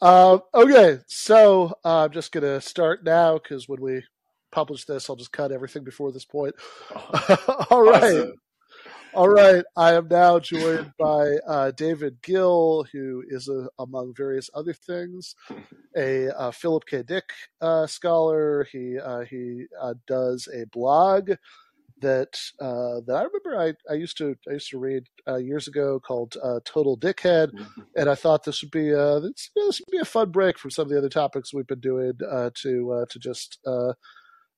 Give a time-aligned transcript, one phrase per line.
[0.00, 4.02] Uh, okay, so uh, I'm just gonna start now because when we
[4.52, 6.54] publish this, I'll just cut everything before this point.
[7.70, 8.32] All right, Awesome.
[9.14, 9.64] all right.
[9.76, 15.34] I am now joined by uh, David Gill, who is, a, among various other things,
[15.96, 17.02] a uh, Philip K.
[17.02, 17.30] Dick
[17.60, 18.64] uh, scholar.
[18.70, 21.32] He uh, he uh, does a blog
[22.00, 25.68] that uh, that I remember I, I used to I used to read uh, years
[25.68, 27.50] ago called uh, Total Dickhead,
[27.96, 30.70] and I thought this would be uh, this, this would be a fun break from
[30.70, 33.94] some of the other topics we've been doing uh, to uh, to just uh,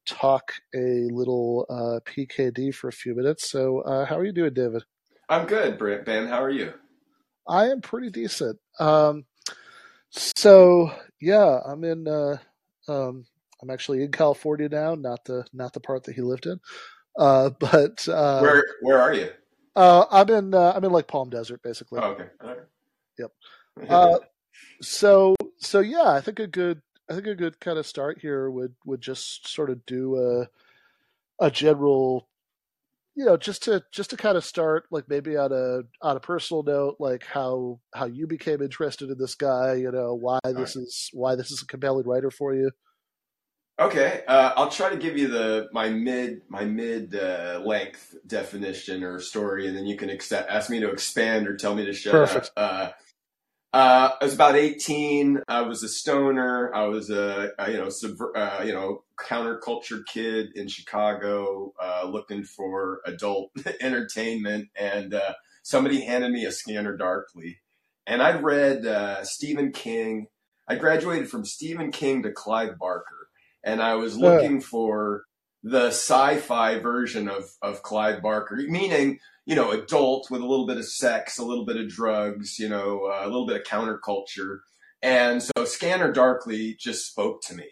[0.07, 3.51] talk a little uh, PKD for a few minutes.
[3.51, 4.85] So, uh, how are you doing, David?
[5.29, 6.05] I'm good, Brent.
[6.07, 6.73] Ben, how are you?
[7.47, 8.59] I am pretty decent.
[8.81, 9.25] Um,
[10.11, 12.09] so yeah, I'm in.
[12.09, 12.39] Uh,
[12.89, 13.27] um,
[13.61, 16.61] I'm actually in California now, not the not the part that he lived in.
[17.19, 19.29] Uh, but uh, where Where are you?
[19.77, 22.01] uh, I'm in uh, I'm in like Palm Desert, basically.
[22.03, 22.29] Oh, okay.
[22.41, 22.59] All right.
[23.19, 23.33] Yep.
[23.89, 24.19] Uh,
[24.83, 28.51] so so yeah, I think a good I think a good kind of start here
[28.51, 30.49] would would just sort of do a
[31.45, 32.29] a general
[33.15, 36.21] you know just to just to kind of start like maybe on a on a
[36.21, 40.77] personal note like how how you became interested in this guy you know why this
[40.77, 42.71] is why this is a compelling writer for you
[43.79, 44.23] okay.
[44.27, 49.21] Uh, I'll try to give you the my mid my mid uh, length definition or
[49.21, 52.13] story, and then you can ex- ask me to expand or tell me to shut
[52.13, 52.51] Perfect.
[52.57, 52.73] up.
[52.73, 52.91] Uh,
[53.73, 55.43] uh, I was about 18.
[55.47, 56.75] I was a stoner.
[56.75, 62.09] I was a, a you know subver- uh, you know counterculture kid in Chicago, uh,
[62.09, 67.61] looking for adult entertainment, and uh, somebody handed me a Scanner Darkly,
[68.07, 70.29] and I'd read uh, Stephen King.
[70.67, 73.18] I graduated from Stephen King to Clive Barker,
[73.69, 75.25] and I was looking for
[75.63, 80.77] the sci-fi version of of Clive Barker, meaning you know, adult with a little bit
[80.77, 84.59] of sex, a little bit of drugs, you know, uh, a little bit of counterculture.
[85.01, 87.65] And so Scanner Darkly just spoke to me.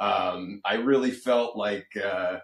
[0.00, 2.38] Um, I really felt like uh,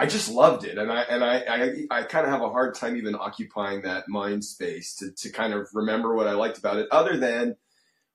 [0.00, 2.74] I just loved it, and I and I I, I kind of have a hard
[2.74, 6.78] time even occupying that mind space to to kind of remember what I liked about
[6.78, 7.54] it, other than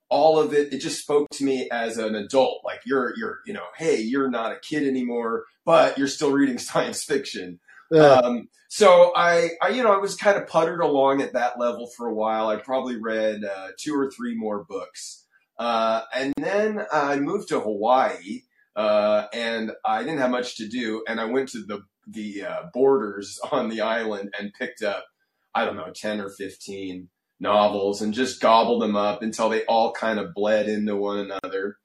[0.09, 0.73] all of it.
[0.73, 4.29] It just spoke to me as an adult, like you're you're you know, hey, you're
[4.29, 7.59] not a kid anymore, but you're still reading science fiction.
[7.91, 8.01] Yeah.
[8.01, 11.89] Um, so I, I, you know, I was kind of puttered along at that level
[11.97, 12.47] for a while.
[12.47, 15.25] I probably read uh, two or three more books,
[15.57, 18.41] uh, and then I moved to Hawaii,
[18.75, 22.61] uh, and I didn't have much to do, and I went to the the uh,
[22.73, 25.05] borders on the island and picked up,
[25.53, 27.09] I don't know, ten or fifteen
[27.39, 31.77] novels and just gobbled them up until they all kind of bled into one another.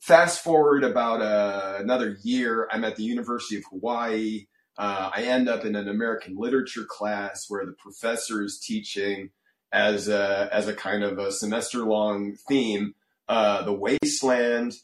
[0.00, 4.46] Fast forward about uh, another year, I'm at the University of Hawaii.
[4.76, 9.30] Uh, I end up in an American literature class where the professor is teaching
[9.72, 12.94] as a, as a kind of a semester long theme,
[13.28, 14.74] uh, the wasteland,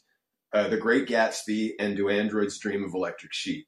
[0.53, 3.67] uh, the Great Gatsby, and Do Androids Dream of Electric Sheep?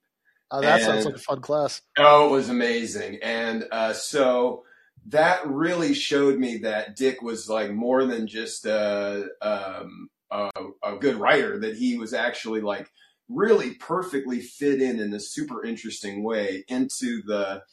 [0.52, 1.81] Oh, that sounds like a fun class.
[1.98, 3.20] Oh, it was amazing.
[3.24, 4.64] And uh, so
[5.08, 10.50] that really showed me that Dick was like more than just a, um, a,
[10.84, 12.90] a good writer, that he was actually like
[13.30, 17.63] really perfectly fit in in a super interesting way into the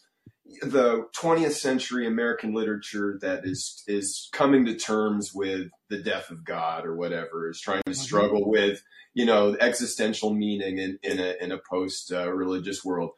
[0.62, 6.44] the 20th century American literature that is is coming to terms with the death of
[6.44, 7.96] God or whatever is trying to Mhm.
[7.96, 8.82] struggle with
[9.14, 13.10] you know existential meaning in in a in a post uh, religious world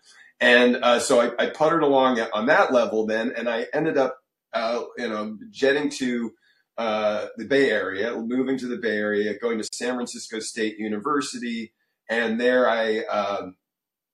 [0.43, 4.19] and uh, so I, I puttered along on that level then and I ended up
[4.53, 6.33] uh, you know jetting to
[6.77, 11.73] uh, the Bay Area moving to the Bay Area going to San Francisco State University
[12.11, 13.57] and there I um,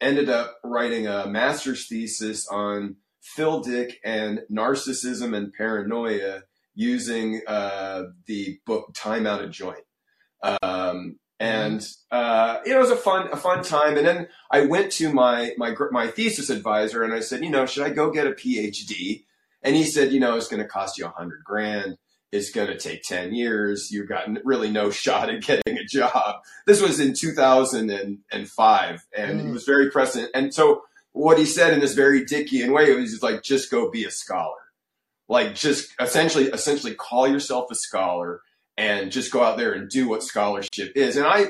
[0.00, 6.42] ended up writing a master's thesis on Phil Dick and narcissism and paranoia
[6.74, 9.84] using uh, the book Time Out of Joint.
[10.62, 13.96] Um, and uh, it was a fun a fun time.
[13.96, 17.66] And then I went to my my my thesis advisor and I said, you know,
[17.66, 19.24] should I go get a PhD?
[19.62, 21.98] And he said, you know, it's going to cost you a hundred grand.
[22.30, 23.90] It's going to take ten years.
[23.90, 26.36] You've got really no shot at getting a job.
[26.66, 29.52] This was in 2005, and he Mm.
[29.52, 30.30] was very present.
[30.34, 30.82] And so
[31.12, 34.10] what he said in this very Dickian way was just like, just go be a
[34.10, 34.54] scholar.
[35.28, 38.42] Like just essentially, essentially call yourself a scholar
[38.78, 41.16] and just go out there and do what scholarship is.
[41.16, 41.46] And I,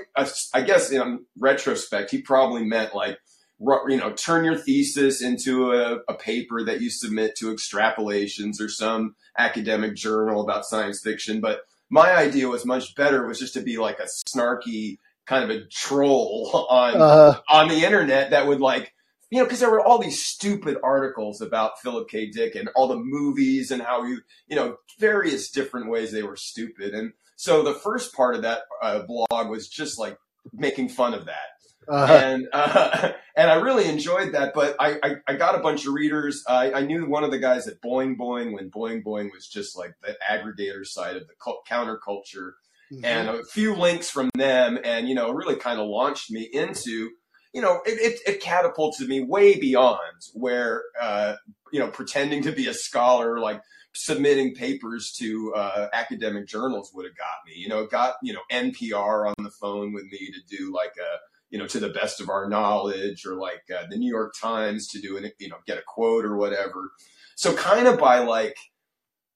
[0.55, 3.19] I guess in retrospect, he probably meant like,
[3.61, 8.69] you know, turn your thesis into a, a paper that you submit to extrapolations or
[8.69, 11.43] some academic journal about science fiction.
[11.43, 11.61] But
[11.91, 15.67] my idea was much better was just to be like a snarky kind of a
[15.67, 18.95] troll on Uh, on the internet that would like
[19.31, 22.31] you know because there were all these stupid articles about Philip K.
[22.31, 26.37] Dick and all the movies and how you you know various different ways they were
[26.37, 30.17] stupid and So the first part of that uh, blog was just like
[30.53, 31.49] making fun of that.
[31.89, 32.13] Uh-huh.
[32.13, 35.95] And uh, and I really enjoyed that, but I, I, I got a bunch of
[35.95, 36.43] readers.
[36.49, 39.77] I, I knew one of the guys at Boing Boing when Boing Boing was just
[39.79, 42.53] like the aggregator side of the cult, counterculture,
[42.93, 43.05] Mhm.
[43.05, 47.11] and a few links from them, and you know, really kind of launched me into,
[47.53, 51.35] you know, it, it, it catapulted me way beyond where, uh,
[51.73, 53.63] you know, pretending to be a scholar, like
[53.95, 57.55] submitting papers to uh, academic journals would have got me.
[57.57, 60.93] You know, it got you know NPR on the phone with me to do like
[60.99, 61.19] a
[61.51, 64.89] you know to the best of our knowledge, or like uh, the New York Times
[64.89, 66.91] to do an you know get a quote or whatever.
[67.35, 68.57] So kind of by like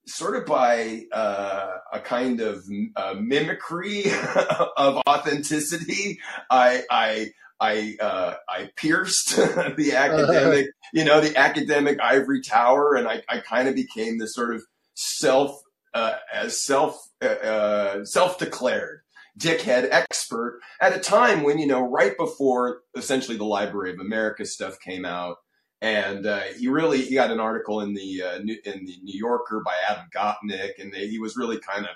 [0.06, 2.64] sort of by uh, a kind of
[2.96, 4.04] uh, mimicry
[4.76, 6.20] of authenticity,
[6.50, 7.30] I I
[7.62, 13.38] I uh, I pierced the academic, you know, the academic ivory tower, and I, I
[13.38, 14.62] kind of became this sort of
[14.94, 15.60] self
[15.94, 19.00] uh, as self uh, uh, self declared
[19.38, 24.44] dickhead expert at a time when you know right before essentially the Library of America
[24.44, 25.36] stuff came out
[25.82, 29.62] and uh, he really he got an article in the uh, in the New Yorker
[29.64, 31.90] by Adam Gopnik, and they, he was really kind of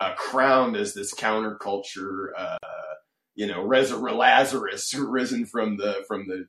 [0.00, 2.58] uh, crowned as this counterculture, uh,
[3.40, 6.46] you know, res- Lazarus risen from the from the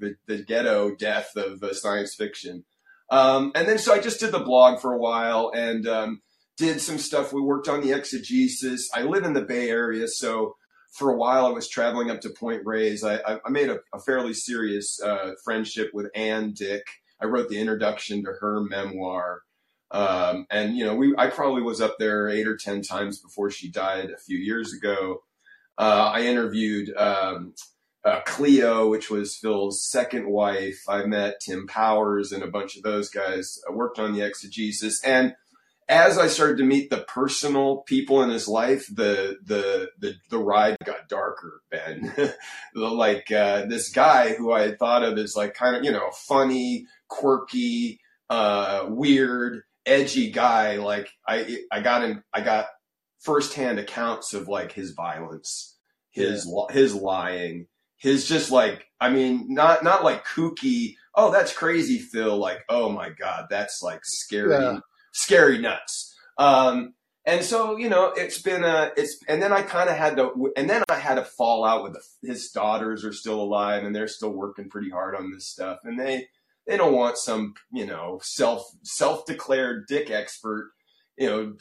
[0.00, 2.64] the, the ghetto death of uh, science fiction.
[3.10, 6.22] Um, and then so I just did the blog for a while and um,
[6.56, 7.32] did some stuff.
[7.32, 8.90] We worked on the exegesis.
[8.92, 10.56] I live in the Bay Area, so
[10.90, 13.04] for a while I was traveling up to Point Reyes.
[13.04, 16.84] I, I made a, a, fairly serious uh, friendship with Anne Dick.
[17.20, 19.42] I wrote the introduction to her memoir.
[19.92, 23.52] Um, and you know, we I probably was up there eight or ten times before
[23.52, 25.22] she died a few years ago.
[25.78, 27.54] Uh, I interviewed um,
[28.04, 30.82] uh, Kleo, which was Phil's second wife.
[30.88, 33.58] I met Tim Powers and a bunch of those guys.
[33.68, 35.34] I worked on the exegesis and
[35.88, 40.38] as I started to meet the personal people in his life, the the the, the
[40.38, 42.12] ride got darker, Ben.
[42.74, 46.10] like uh, this guy who I had thought of as like kind of you know
[46.12, 50.76] funny, quirky, uh, weird, edgy guy.
[50.76, 52.66] Like I I got in I got
[53.22, 55.78] firsthand accounts of like his violence,
[56.10, 56.74] his yeah.
[56.74, 57.66] his lying,
[57.96, 60.96] his just like I mean not not like kooky.
[61.14, 62.36] Oh, that's crazy, Phil.
[62.36, 64.52] Like oh my god, that's like scary.
[64.52, 64.78] Yeah
[65.12, 66.14] scary nuts.
[66.38, 70.16] Um, and so, you know, it's been a, it's, and then I kind of had
[70.16, 73.84] to, and then I had to fall out with the, his daughters are still alive
[73.84, 75.78] and they're still working pretty hard on this stuff.
[75.84, 76.26] And they,
[76.66, 80.72] they don't want some, you know, self, self declared dick expert,
[81.16, 81.54] you know,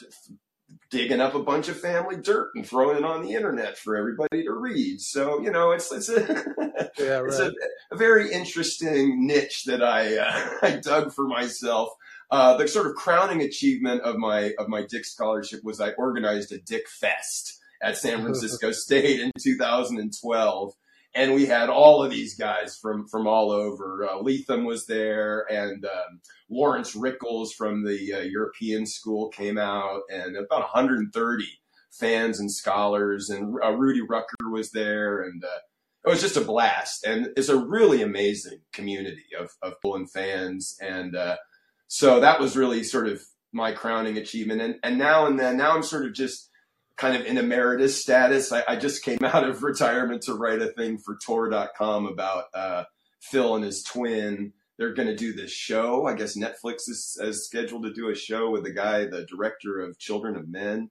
[0.91, 4.43] digging up a bunch of family dirt and throwing it on the internet for everybody
[4.43, 4.99] to read.
[4.99, 6.19] So, you know, it's, it's a,
[6.99, 7.25] yeah, right.
[7.27, 7.51] it's a,
[7.91, 11.89] a, very interesting niche that I, uh, I dug for myself.
[12.29, 16.53] Uh, the sort of crowning achievement of my of my Dick scholarship was I organized
[16.53, 20.73] a Dick Fest at San Francisco State in 2012,
[21.13, 24.07] and we had all of these guys from from all over.
[24.09, 30.01] Uh, Lethem was there, and um, Laurence Rickels from the uh, European School came out,
[30.09, 31.45] and about 130
[31.91, 35.59] fans and scholars, and uh, Rudy Rucker was there, and uh,
[36.05, 37.05] it was just a blast.
[37.05, 41.37] And it's a really amazing community of of and fans, and uh,
[41.87, 43.21] so that was really sort of
[43.51, 44.61] my crowning achievement.
[44.61, 46.49] And, and now and then, now I'm sort of just
[47.01, 48.51] kind of in emeritus status.
[48.51, 52.83] I, I just came out of retirement to write a thing for Tor.com about uh,
[53.19, 54.53] Phil and his twin.
[54.77, 56.05] They're going to do this show.
[56.05, 59.79] I guess Netflix is, is, scheduled to do a show with the guy, the director
[59.79, 60.89] of Children of Men,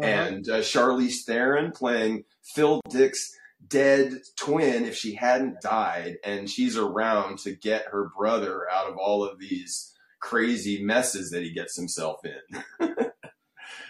[0.00, 0.10] uh-huh.
[0.10, 3.32] and uh, Charlize Theron playing Phil Dick's
[3.66, 8.96] dead twin if she hadn't died, and she's around to get her brother out of
[8.96, 12.88] all of these crazy messes that he gets himself in.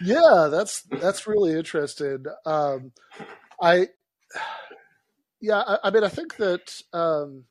[0.01, 2.25] yeah, that's that's really interesting.
[2.45, 2.91] Um,
[3.61, 3.87] I
[5.41, 7.43] yeah, I, I, mean, I think that um,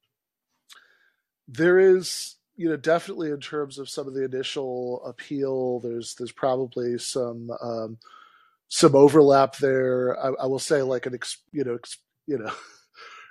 [1.46, 6.32] there is you know definitely in terms of some of the initial appeal, there's there's
[6.32, 7.98] probably some um,
[8.68, 10.18] some overlap there.
[10.18, 12.52] I, I will say like an ex, you know ex, you know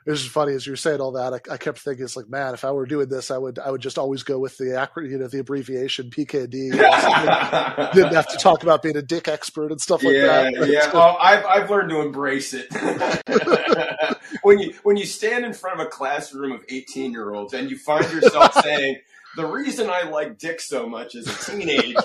[0.05, 1.33] it was funny as you were saying all that.
[1.33, 3.69] I, I, kept thinking, it's like, man, if I were doing this, I would, I
[3.69, 6.51] would just always go with the acronym, you know, the abbreviation PKD.
[7.93, 10.67] didn't have to talk about being a dick expert and stuff like yeah, that.
[10.67, 12.67] Yeah, well, oh, I've, I've learned to embrace it.
[14.41, 17.69] when you when you stand in front of a classroom of eighteen year olds and
[17.69, 18.97] you find yourself saying,
[19.35, 21.95] "The reason I like dick so much as a teenager."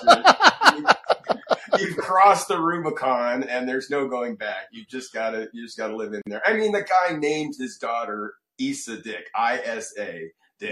[1.79, 4.67] You've crossed the Rubicon and there's no going back.
[4.71, 6.41] You just gotta you just gotta live in there.
[6.45, 10.71] I mean, the guy named his daughter Isa Dick, I S A Dick.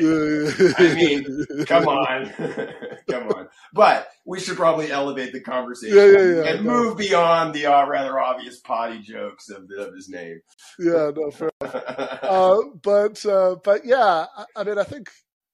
[0.80, 2.30] I mean, come on,
[3.10, 3.48] come on.
[3.74, 6.72] But we should probably elevate the conversation Yeah, yeah, yeah, and no.
[6.72, 10.40] move beyond the uh, rather obvious potty jokes of, of his name.
[10.80, 11.52] yeah, no, fair.
[11.62, 15.10] Uh, but uh, but yeah, I, I mean, I think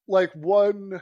[0.07, 1.01] like one.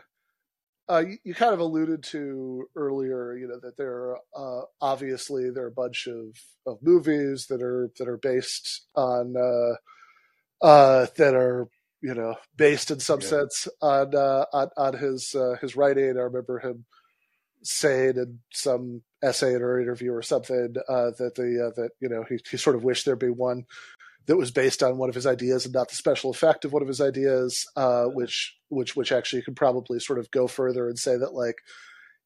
[0.92, 5.50] Uh, you, you kind of alluded to earlier, you know, that there are uh, obviously
[5.50, 11.08] there are a bunch of, of movies that are that are based on uh, uh,
[11.18, 11.68] that are
[12.02, 13.28] you know based in some Yeah.
[13.28, 16.18] sense on uh, on, on his uh, his writing.
[16.18, 16.86] I remember him
[17.64, 22.24] saying in some essay or interview or something uh, that the uh, that you know
[22.30, 23.66] he, he sort of wished there'd be one
[24.28, 26.82] that was based on one of his ideas and not the special effect of one
[26.84, 31.00] of his ideas, uh, which which which actually could probably sort of go further and
[31.00, 31.56] say that like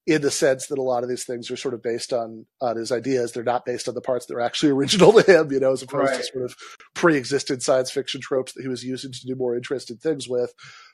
[0.05, 2.75] in the sense that a lot of these things are sort of based on on
[2.75, 5.59] his ideas, they're not based on the parts that are actually original to him, you
[5.59, 6.55] know, as opposed to sort of
[6.93, 10.53] pre-existing science fiction tropes that he was using to do more interesting things with.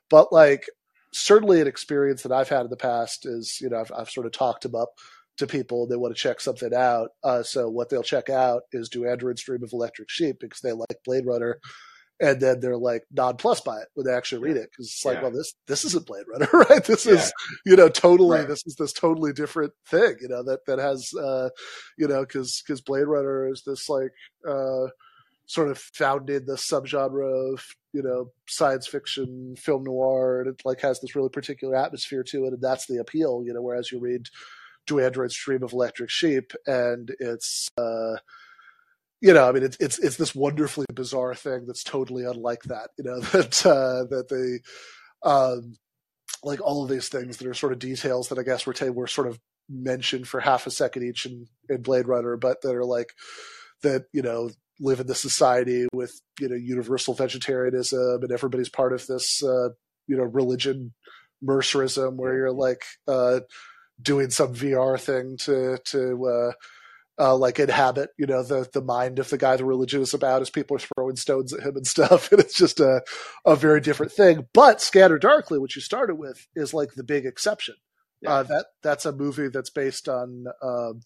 [0.09, 0.65] But like
[1.11, 4.25] certainly an experience that I've had in the past is, you know, I've, I've sort
[4.25, 4.89] of talked him up
[5.37, 7.11] to people they want to check something out.
[7.23, 10.73] Uh, so what they'll check out is Do Androids Dream of Electric Sheep because they
[10.73, 11.59] like Blade Runner,
[12.21, 15.15] and then they're like nonplussed by it when they actually read it because it's like,
[15.17, 15.21] Yeah.
[15.23, 16.83] well, this this isn't Blade Runner, right?
[16.83, 17.13] This Yeah.
[17.13, 17.33] is
[17.65, 18.47] you know totally Right.
[18.47, 21.49] this is this totally different thing, you know that that has uh,
[21.97, 24.11] you know because because Blade Runner is this like
[24.47, 24.88] uh,
[25.45, 30.79] sort of founded the subgenre of you know science fiction film noir and it like
[30.81, 33.99] has this really particular atmosphere to it and that's the appeal you know whereas you
[33.99, 34.27] read
[34.85, 38.17] do androids dream of electric sheep and it's uh
[39.21, 42.89] you know i mean it's it's it's this wonderfully bizarre thing that's totally unlike that
[42.97, 45.75] you know that uh that they um
[46.43, 48.88] like all of these things that are sort of details that i guess were ta-
[48.88, 52.75] were sort of mentioned for half a second each in, in blade runner but that
[52.75, 53.13] are like
[53.83, 54.49] that you know
[54.79, 59.69] live in this society with you know universal vegetarianism and everybody's part of this uh,
[60.07, 60.93] you know religion
[61.43, 63.39] mercerism where you're like uh,
[64.01, 66.53] doing some VR thing to to
[67.19, 70.41] uh, like inhabit you know the the mind of the guy the religion is about
[70.41, 73.01] as people are throwing stones at him and stuff and it's just a
[73.45, 74.47] a very different thing.
[74.53, 77.75] But Scanner Darkly, which you started with, is like the big exception.
[78.21, 78.33] Yeah.
[78.33, 81.01] Uh, that that's a movie that's based on um,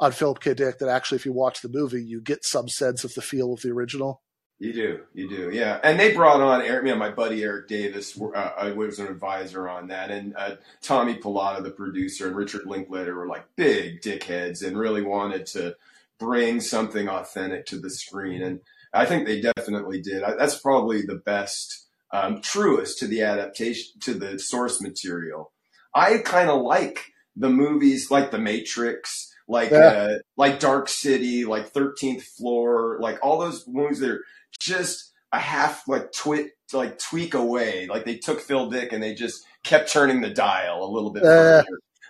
[0.00, 0.54] on Philip K.
[0.54, 0.78] Dick.
[0.78, 3.62] That actually, if you watch the movie, you get some sense of the feel of
[3.62, 4.22] the original.
[4.58, 5.78] You do, you do, yeah.
[5.82, 8.18] And they brought on Erik, you know, my buddy Erik Davis.
[8.18, 12.64] Uh, I was an advisor on that, and uh, Tommy Pallotta, the producer, and Richard
[12.64, 15.76] Linklater were like big dickheads and really wanted to
[16.18, 18.42] bring something authentic to the screen.
[18.42, 18.60] And
[18.94, 20.22] I think they definitely did.
[20.22, 25.52] I, that's probably the best, um, truest to the adaptation to the source material.
[25.94, 29.78] I kind of like the movies like The Matrix, like Yeah.
[29.78, 34.24] uh, like Dark City, like Thirteenth Floor, like all those movies that are
[34.58, 37.86] just a half like twit like tweak away.
[37.88, 41.22] Like they took Phil Dick and they just kept turning the dial a little bit
[41.22, 41.64] further.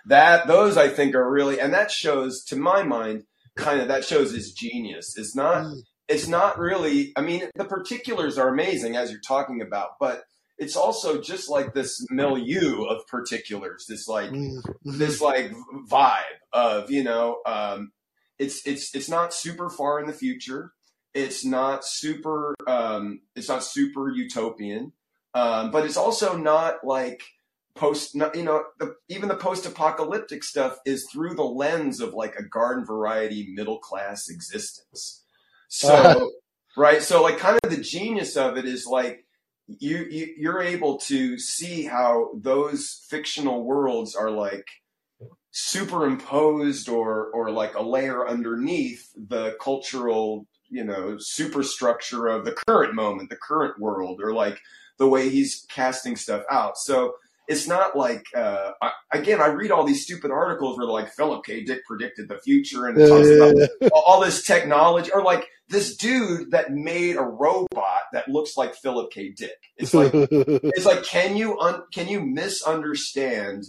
[0.07, 3.23] That those I think are really and that shows to my mind
[3.57, 5.15] kind of that shows his genius.
[5.17, 5.81] It's not Mm.
[6.07, 10.23] it's not really I mean the particulars are amazing as you're talking about, but
[10.59, 14.61] it's also just like this milieu of particulars, this like Mm.
[14.85, 15.51] this like
[15.89, 16.21] vibe
[16.53, 17.91] of you know um,
[18.39, 20.71] it's it's it's not super far in the future
[21.17, 24.93] it's not super um, it's not super utopian
[25.33, 27.21] um, but it's also not like
[27.75, 32.35] post not, you know the, even the post-apocalyptic stuff is through the lens of like
[32.35, 35.23] a garden variety middle class existence.
[35.67, 36.31] So
[36.77, 39.25] right so like kind of the genius of it is like
[39.67, 44.65] you, you you're able to see how those fictional worlds are like
[45.51, 52.93] superimposed or or like a layer underneath the cultural you know superstructure of the current
[52.93, 54.59] moment the current world or like
[54.97, 56.77] the way he's casting stuff out.
[56.77, 57.15] So
[57.47, 61.45] it's not like uh, I, again i read all these stupid articles where like philip
[61.45, 61.63] k.
[61.63, 63.29] Dick predicted the future and it talks
[63.81, 68.75] about all- this technology or like this dude that made a robot that looks like
[68.75, 69.29] philip k.
[69.31, 69.57] Dick.
[69.77, 73.65] It's like it's like can you un- can you misunderstand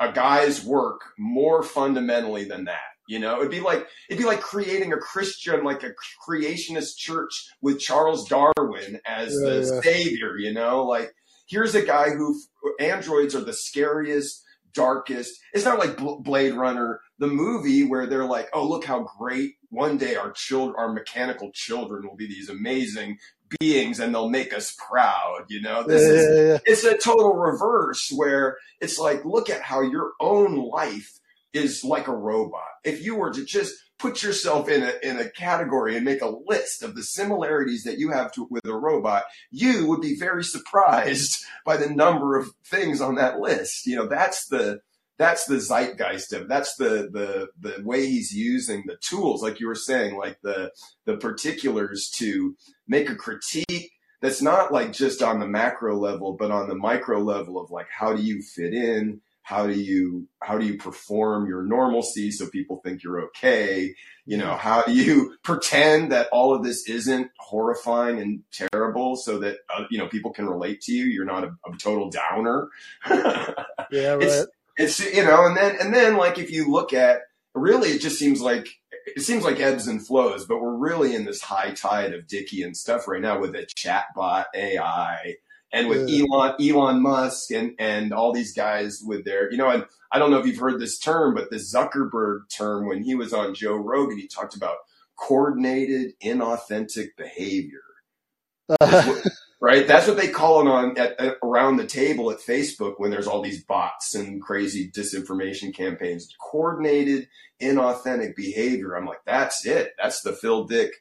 [0.00, 4.40] a guy's work more fundamentally than that you know it'd be like it'd be like
[4.40, 5.92] creating a christian like a
[6.28, 9.80] creationist church with charles darwin as Yeah, the yeah.
[9.80, 11.12] savior you know like
[11.48, 12.38] here's a guy who
[12.80, 14.42] androids are the scariest
[14.74, 19.06] darkest it's not like Bl- blade runner the movie where they're like oh look how
[19.18, 23.16] great one day our children our mechanical children will be these amazing
[23.58, 26.58] beings and they'll make us proud you know this is Yeah, yeah.
[26.66, 31.12] it's a total reverse where it's like look at how your own life
[31.56, 35.28] is like a robot if you were to just put yourself in a in a
[35.30, 39.24] category and make a list of the similarities that you have to with a robot,
[39.50, 43.86] you would be very surprised by the number of things on that list.
[43.86, 44.80] You know, that's the
[45.18, 49.66] that's the zeitgeist of that's the the the way he's using the tools like you
[49.66, 50.70] were saying like the
[51.06, 52.54] the particulars to
[52.86, 57.18] make a critique that's not like just on the macro level but on the micro
[57.18, 61.46] level of like how do you fit in how do you how do you perform
[61.46, 63.94] your normalcy so people think you're okay?
[64.24, 69.38] You know how do you pretend that all of this isn't horrifying and terrible so
[69.38, 71.04] that uh, you know people can relate to you?
[71.04, 72.68] You're not a, a total downer?
[73.92, 74.46] Yeah right.
[74.76, 77.20] it's you know, and then and then like if you look at
[77.54, 78.66] really, it just seems like
[79.06, 82.74] it seems like ebbs and flows, but we're really in this high tide of Dickian
[82.74, 85.36] stuff right now with the chatbot AI
[85.72, 86.24] and with yeah.
[86.24, 90.30] Elon Elon Musk and and all these guys with their you know and I don't
[90.30, 93.76] know if you've heard this term, but the Zuckerberg term when he was on Joe
[93.76, 94.76] Rogan, he talked about
[95.16, 97.80] coordinated inauthentic behavior.
[98.80, 99.20] Uh,
[99.60, 99.86] right?
[99.86, 103.26] That's what they call it on at, at, around the table at Facebook when there's
[103.26, 106.28] all these bots and crazy disinformation campaigns.
[106.40, 107.28] Coordinated,
[107.60, 108.94] inauthentic behavior.
[108.94, 109.94] I'm like, that's it.
[110.00, 110.92] That's the Phil Dick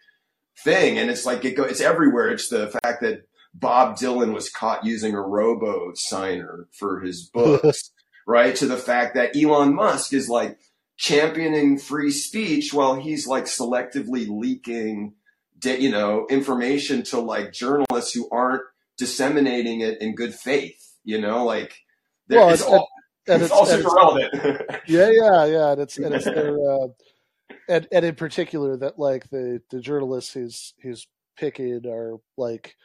[0.64, 1.64] thing, and it's like it go.
[1.64, 2.30] It's everywhere.
[2.30, 7.92] It's the fact that Bob Dylan was caught using a robo signer for his books,
[8.28, 8.56] right?
[8.58, 10.60] To the fact that Elon Musk is like
[10.98, 15.14] championing free speech while he's like selectively leaking
[15.64, 18.62] you know, information to like journalists who aren't
[18.98, 20.82] disseminating it in good faith.
[21.04, 21.76] You know, like
[22.30, 22.88] well, it's, all,
[23.28, 24.34] and it's, it's all super relevant.
[24.88, 26.88] yeah, yeah, yeah, and it's and it's their uh,
[27.70, 31.08] and and in particular that like the the journalists he's he's
[31.38, 32.76] picking are like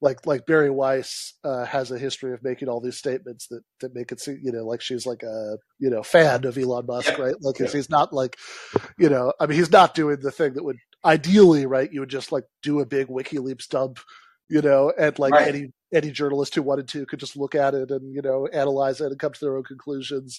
[0.00, 3.94] like like Bari Weiss uh, has a history of making all these statements that that
[3.94, 7.16] make it seem you know like she's like a you know fan of Elon Musk,
[7.16, 7.24] yeah.
[7.24, 7.34] right?
[7.40, 7.68] Like yeah.
[7.68, 8.36] he's not like
[8.98, 12.10] you know I mean he's not doing the thing that would ideally, right, you would
[12.10, 14.00] just like do a big WikiLeaks dump,
[14.48, 15.48] you know, and like right.
[15.48, 19.00] any any journalist who wanted to could just look at it and you know analyze
[19.00, 20.38] it and come to their own conclusions.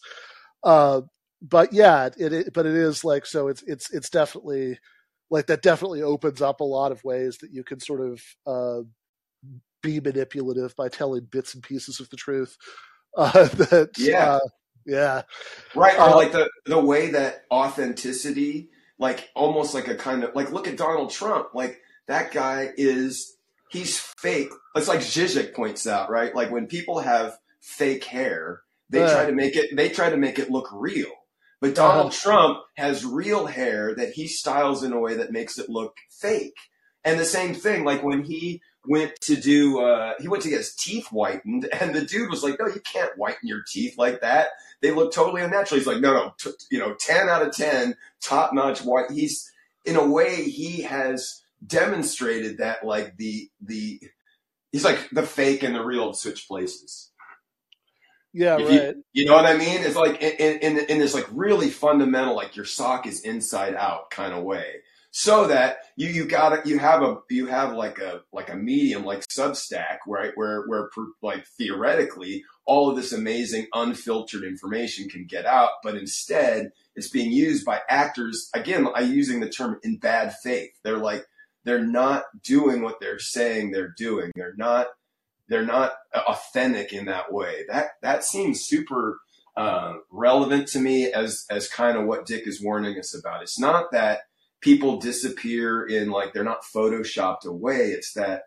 [0.64, 1.02] Uh,
[1.42, 4.78] but yeah, it, it but it is like so it's it's it's definitely
[5.30, 8.82] like that definitely opens up a lot of ways that you can sort of uh,
[9.82, 12.58] be manipulative by telling bits and pieces of the truth.
[13.16, 14.34] Uh, that yeah.
[14.34, 14.40] Uh,
[14.86, 15.22] yeah.
[15.74, 15.98] Right.
[15.98, 20.52] Or uh, like the, the way that authenticity like almost like a kind of like
[20.52, 21.50] look at Donald Trump.
[21.54, 23.38] Like that guy is
[23.70, 24.50] he's fake.
[24.76, 26.34] It's like Zizek points out, right?
[26.34, 30.18] Like when people have fake hair, they uh, try to make it they try to
[30.18, 31.12] make it look real.
[31.60, 35.58] But Donald uh, Trump has real hair that he styles in a way that makes
[35.58, 36.58] it look fake.
[37.04, 40.60] And the same thing, like when he went to do, uh, he went to get
[40.60, 44.22] his teeth whitened, and the dude was like, "No, you can't whiten your teeth like
[44.22, 44.50] that.
[44.82, 47.96] They look totally unnatural." He's like, "No, no, t- you know, ten out of ten,
[48.22, 49.52] top notch white." He's
[49.86, 54.00] in a way he has demonstrated that like the the
[54.72, 57.12] he's like the fake and the real switch places.
[58.34, 58.96] Yeah, if right.
[58.96, 59.82] You, you, know what I mean?
[59.82, 64.12] It's like in, in in this like really fundamental, like your sock is inside out
[64.12, 64.82] kind of way
[65.20, 69.04] so that you you got you have a you have like a like a medium
[69.04, 70.92] like Substack right where where
[71.24, 77.32] like theoretically all of this amazing unfiltered information can get out, but instead it's being
[77.32, 78.88] used by actors again.
[78.94, 80.70] I using the term in bad faith.
[80.84, 81.26] They're like
[81.64, 84.32] they're not doing what they're saying they're doing.
[84.36, 84.86] They're not
[85.48, 87.64] they're not authentic in that way.
[87.68, 89.18] That that seems super
[89.56, 93.42] uh, relevant to me as as kind of what Dick is warning us about.
[93.42, 94.27] It's not that
[94.62, 97.92] people disappear in like they're not photoshopped away.
[97.92, 98.44] It's that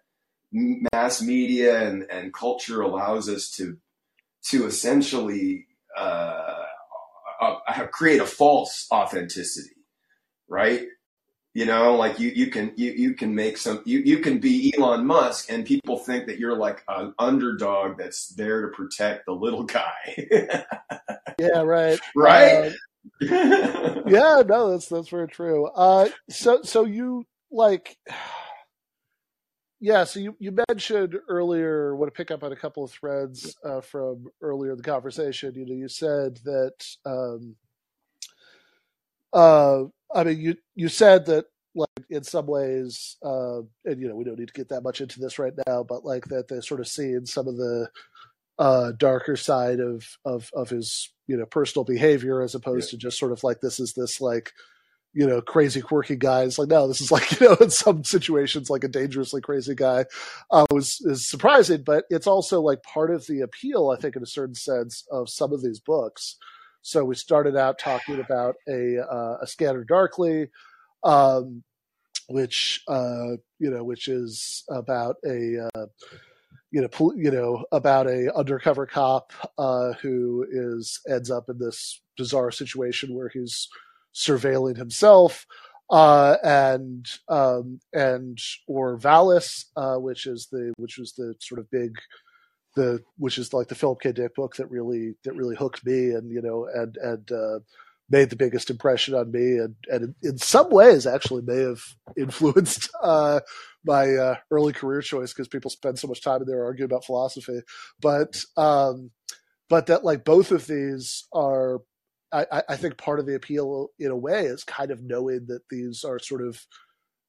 [0.53, 3.79] mass media and, and culture allows us to
[4.42, 6.64] to essentially uh,
[7.40, 9.77] uh, create a false authenticity,
[10.49, 10.87] right?
[11.53, 14.73] You know, like you, you can you, you can make some you, you can be
[14.77, 19.33] Elon Musk and people think that you're like an underdog that's there to protect the
[19.33, 20.29] little guy.
[21.38, 21.99] yeah, right.
[22.14, 22.66] Right?
[22.66, 22.70] Uh,
[23.21, 25.67] yeah, no, that's that's very true.
[25.67, 27.97] Uh, so so you like,
[29.81, 30.05] yeah.
[30.05, 31.97] So you you mentioned earlier.
[31.97, 35.55] Want to pick up on a couple of threads uh, from earlier in the conversation.
[35.55, 36.85] You know, you said that.
[37.05, 37.57] Um,
[39.33, 39.85] uh,
[40.15, 44.25] I mean, you you said that like in some ways, uh, and you know, we
[44.25, 46.81] don't need to get that much into this right now, but like that they're sort
[46.81, 47.89] of seeing some of the
[48.61, 52.92] uh, darker side of of of his you know personal behavior as opposed yeah.
[52.92, 54.53] to just sort of like this is this like
[55.14, 56.42] you know crazy quirky guy.
[56.42, 59.75] It's like no, this is like you know in some situations like a dangerously crazy
[59.75, 60.05] guy.
[60.51, 64.23] Uh, was is surprising, but it's also like part of the appeal I think in
[64.23, 66.37] a certain sense of some of these books
[66.83, 70.49] So we started out talking about a uh, a Scanner Darkly,
[71.03, 71.62] um,
[72.29, 75.87] which uh, you know, which is about a uh,
[76.70, 81.59] you know, pol- you know, about a undercover cop uh, who is ends up in
[81.59, 83.68] this bizarre situation where he's
[84.14, 85.46] surveilling himself,
[85.90, 91.70] uh, and um, and or Valis, uh, which is the which was the sort of
[91.70, 91.92] big
[92.76, 94.12] the which is like the Philip K.
[94.12, 97.59] Dick book that really that really hooked me and you know and and uh,
[98.11, 101.83] made the biggest impression on me and and in some ways actually may have
[102.16, 103.40] influenced uh,
[103.85, 107.05] my uh, early career choice because people spend so much time in there arguing about
[107.05, 107.61] philosophy,
[108.01, 109.11] but um,
[109.68, 111.81] but that like both of these are.
[112.33, 115.62] I, I think part of the appeal in a way is kind of knowing that
[115.68, 116.64] these are sort of,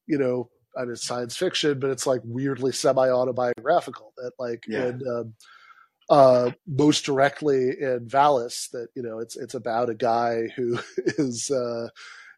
[0.05, 4.13] you know, I mean, science fiction, but it's like weirdly semi autobiographical.
[4.17, 4.89] That like yeah.
[4.89, 5.33] in um,
[6.11, 11.49] uh, most directly in Valis, that you know, it's it's about a guy who is
[11.49, 11.87] uh,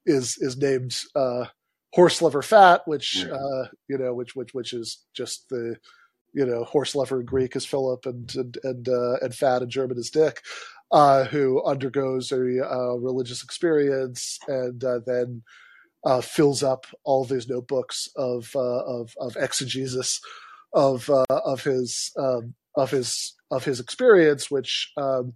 [0.05, 1.45] is is named uh,
[1.93, 3.33] Horse Lover Fat, which yeah.
[3.33, 5.77] uh, you know, which which which is just the
[6.33, 9.69] you know horse Lover in Greek is Philip and and and, uh, and fat in
[9.71, 10.41] German is Dick,
[10.91, 15.41] uh, who undergoes a religious experience and uh, then
[16.05, 20.21] uh, fills up all of his notebooks of uh, of, of exegesis
[20.73, 25.33] of of his um, of his of his experience, which um,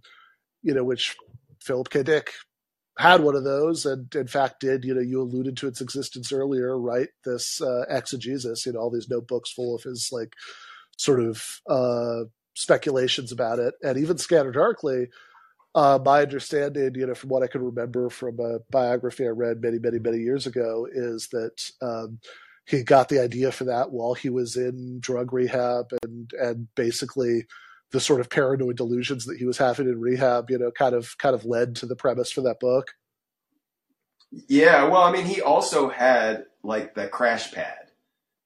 [0.62, 1.16] you know, which
[1.60, 2.02] Philip K.
[2.02, 2.32] Dick
[2.98, 6.32] had one of those and in fact did you know you alluded to its existence
[6.32, 10.32] earlier right this uh, exegesis you know all these notebooks full of his like
[10.96, 12.24] sort of uh,
[12.54, 15.06] speculations about it and even scanner darkly
[15.76, 19.62] uh, my understanding you know from what i can remember from a biography i read
[19.62, 22.18] many many many years ago is that um,
[22.68, 27.46] he got the idea for that while he was in drug rehab and and basically
[27.90, 31.16] the sort of paranoid delusions that he was having in rehab, you know, kind of
[31.18, 32.92] kind of led to the premise for that book.
[34.30, 37.90] Yeah, well, I mean, he also had like the crash pad,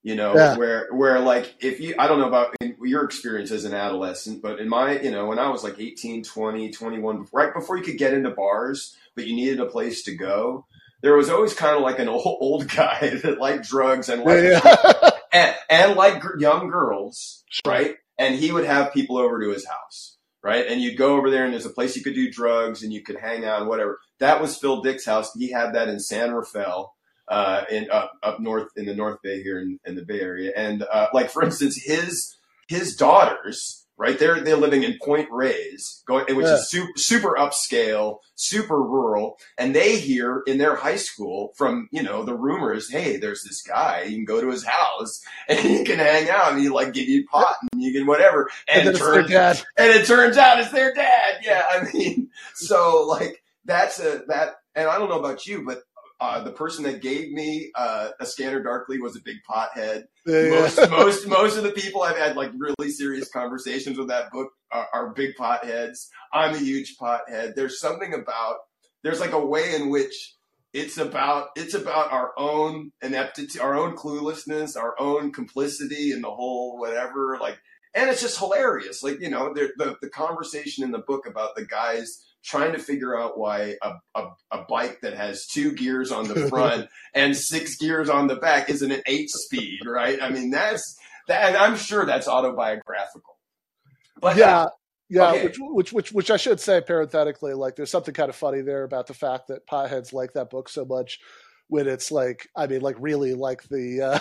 [0.04, 0.56] you know, yeah.
[0.56, 4.60] where where like if you I don't know about your experience as an adolescent, but
[4.60, 7.98] in my, you know, when I was like 18, 20, 21, right before you could
[7.98, 10.66] get into bars, but you needed a place to go,
[11.02, 14.42] there was always kind of like an old, old guy that liked drugs and like
[14.42, 15.10] yeah.
[15.32, 17.96] and, and like young girls, right?
[18.18, 20.66] and he would have people over to his house, right?
[20.66, 23.02] And you'd go over there and there's a place you could do drugs and you
[23.02, 23.98] could hang out and whatever.
[24.20, 25.32] That was Phil Dick's house.
[25.36, 26.94] He had that in San Rafael,
[27.28, 30.52] uh, in up, up north in the North Bay here in, in the Bay Area.
[30.56, 32.36] And, uh, like for instance, his,
[32.68, 34.18] his daughters, right?
[34.18, 36.54] They're they're living in Point Reyes, going which yeah.
[36.54, 42.02] is super, super upscale, super rural, and they hear in their high school from you
[42.02, 45.84] know the rumors, hey, there's this guy, you can go to his house and you
[45.84, 48.96] can hang out, and he like give you pot and you can whatever, and, and
[48.96, 51.36] it turns and it turns out it's their dad.
[51.44, 55.78] Yeah, I mean, so like that's a that, and I don't know about you, but
[56.22, 60.04] uh, the person that gave me uh, a scanner darkly was a big pothead.
[60.24, 60.50] Yeah.
[60.50, 64.52] Most, most, most of the people I've had like really serious conversations with that book
[64.70, 66.06] are, are big potheads.
[66.32, 67.56] I'm a huge pothead.
[67.56, 68.58] There's something about
[69.02, 70.36] there's like a way in which
[70.72, 76.30] it's about it's about our own ineptitude, our own cluelessness, our own complicity in the
[76.30, 77.36] whole whatever.
[77.40, 77.58] Like,
[77.94, 79.02] and it's just hilarious.
[79.02, 83.18] Like you know, the the conversation in the book about the guys trying to figure
[83.18, 87.76] out why a, a, a, bike that has two gears on the front and six
[87.76, 90.20] gears on the back isn't an eight speed, right?
[90.20, 91.60] I mean, that's that.
[91.60, 93.38] I'm sure that's autobiographical.
[94.20, 94.66] But yeah,
[95.08, 95.44] yeah, okay.
[95.44, 98.84] which, which, which, which I should say parenthetically, like there's something kind of funny there
[98.84, 101.18] about the fact that potheads like that book so much.
[101.68, 104.18] When it's like, I mean, like really, like the, uh,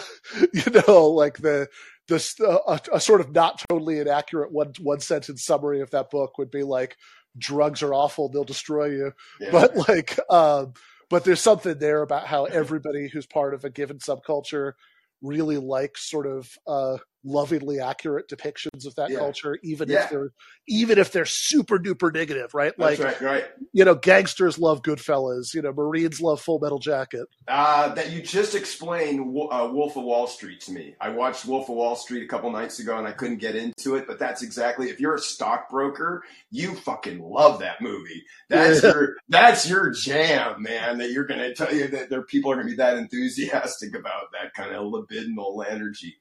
[0.54, 1.68] you know, like the
[2.08, 6.12] this uh, a, a, sort of not totally inaccurate one one sentence summary of that
[6.12, 6.98] book would be like
[7.38, 9.50] drugs are awful they'll destroy you yeah.
[9.52, 10.74] but like um
[11.10, 14.74] but there's something there about how everybody who's part of a given subculture
[15.22, 19.20] really likes sort of uh lovingly accurate depictions of that yeah.
[19.20, 20.04] culture, even yeah.
[20.04, 20.32] if they're
[20.68, 22.78] even if they're super duper negative, right?
[22.78, 23.46] Like, right, right.
[23.74, 25.54] You know, gangsters love Goodfellas.
[25.54, 27.28] You know, Marines love Full Metal Jacket.
[27.48, 30.96] Uh, that you just explained uh, Wolf of Wall Street to me.
[31.02, 33.96] I watched Wolf of Wall Street a couple nights ago, and I couldn't get into
[33.96, 34.08] it.
[34.08, 38.24] But that's exactly if you're a stockbroker, you fucking love that movie.
[38.50, 38.92] That's yeah.
[38.92, 41.00] your that's your jam, man.
[41.00, 43.96] That you're going to tell you that there people are going to be that enthusiastic
[43.96, 46.18] about that kind of libidinal energy.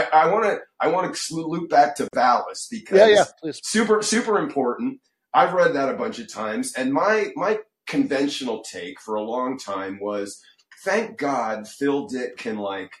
[0.00, 3.60] I want to I want to loop back to Valis because yeah, yeah, please.
[3.62, 5.00] super super important.
[5.34, 9.58] I've read that a bunch of times, and my my conventional take for a long
[9.58, 10.40] time was,
[10.84, 12.92] thank God Phil Dick can like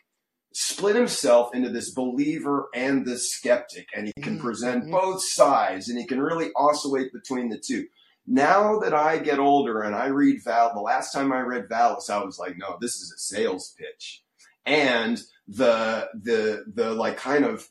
[0.54, 4.44] split himself into this believer and this skeptic, and he can mm-hmm.
[4.44, 4.92] present mm-hmm.
[4.92, 7.86] both sides, and he can really oscillate between the two.
[8.26, 12.10] now that I get older and I read Val, the last time I read Valis,
[12.10, 14.22] I was like, no, this is a sales pitch.
[14.64, 17.68] And the, the, the like kind of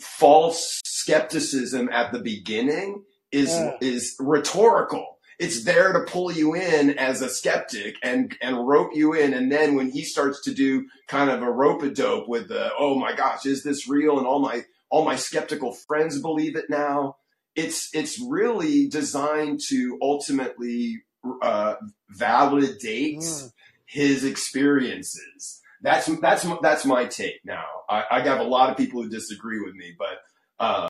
[0.00, 3.76] false skepticism at the beginning is, yeah.
[3.80, 5.18] is rhetorical.
[5.38, 9.34] It's there to pull you in as a skeptic and, and rope you in.
[9.34, 12.70] And then when he starts to do kind of a rope a dope with the,
[12.78, 14.18] oh my gosh, is this real?
[14.18, 17.16] And all my, all my skeptical friends believe it now
[17.54, 21.02] it's it's really designed to ultimately
[21.42, 21.74] uh,
[22.10, 23.52] validate mm.
[23.86, 25.60] his experiences.
[25.84, 27.44] That's that's that's my take.
[27.44, 30.18] Now I, I have a lot of people who disagree with me, but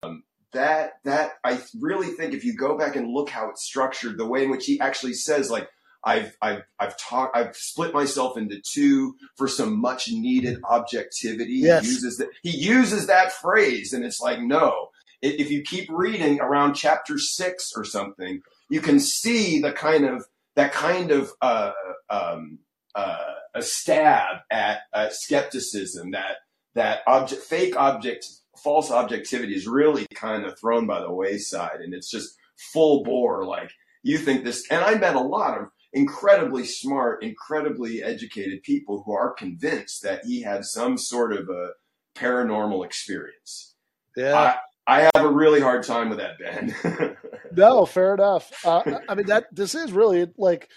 [0.04, 4.16] um, that that I really think if you go back and look how it's structured,
[4.16, 5.68] the way in which he actually says like
[6.04, 11.54] I've I've I've talked I've split myself into two for some much needed objectivity.
[11.54, 11.85] Yes.
[11.85, 14.90] He uses that he uses that phrase, and it's like no,
[15.22, 20.24] if you keep reading around chapter six or something, you can see the kind of
[20.54, 21.72] that kind of uh,
[22.09, 22.61] um,
[22.94, 26.37] uh, a stab at uh, skepticism that
[26.74, 28.26] that object fake object
[28.62, 32.37] false objectivity is really kind of thrown by the wayside and it's just
[32.72, 33.70] full bore like
[34.02, 39.12] you think this and i met a lot of incredibly smart incredibly educated people who
[39.12, 41.70] are convinced that he had some sort of a
[42.16, 43.74] paranormal experience
[44.16, 47.16] yeah I have a really hard time with that, Ben.
[47.57, 48.52] no, fair enough.
[48.64, 50.68] Uh, I mean, that this is really like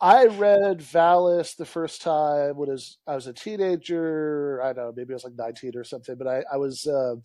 [0.00, 4.60] I read Valis the first time when I was, I was a teenager.
[4.62, 7.16] I don't know, maybe I was like 19 or something, but I, I was, uh,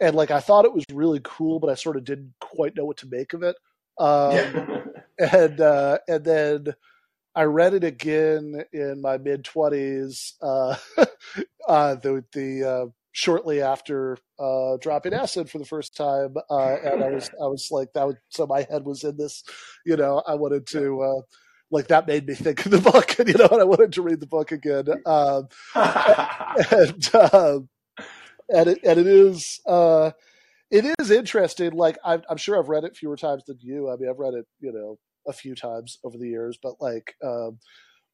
[0.00, 2.84] and like I thought it was really cool, but I sort of didn't quite know
[2.84, 3.56] what to make of it.
[3.98, 4.82] Um,
[5.18, 6.66] and uh, and then
[7.34, 10.34] I read it again in my mid 20s.
[10.42, 10.76] Uh,
[11.68, 17.02] uh, the the uh, shortly after uh, dropping acid for the first time, uh, and
[17.02, 19.44] I was I was like that was so my head was in this,
[19.86, 21.02] you know, I wanted to.
[21.02, 21.22] Uh,
[21.74, 24.02] like that made me think of the book, and you know, and I wanted to
[24.02, 24.86] read the book again.
[25.04, 27.68] Um, and um,
[28.48, 30.12] and it and it is uh,
[30.70, 31.72] it is interesting.
[31.72, 33.90] Like I'm, I'm sure I've read it fewer times than you.
[33.90, 37.16] I mean, I've read it, you know, a few times over the years, but like,
[37.24, 37.58] um,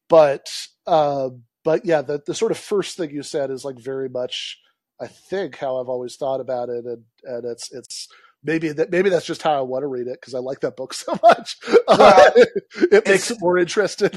[0.09, 0.49] but
[0.87, 4.57] um, but yeah, the the sort of first thing you said is like very much
[4.99, 8.07] I think how I've always thought about it, and and it's it's
[8.43, 10.75] maybe that maybe that's just how I want to read it because I like that
[10.75, 11.57] book so much.
[11.87, 12.31] Well, uh,
[12.91, 14.11] it makes it more interesting.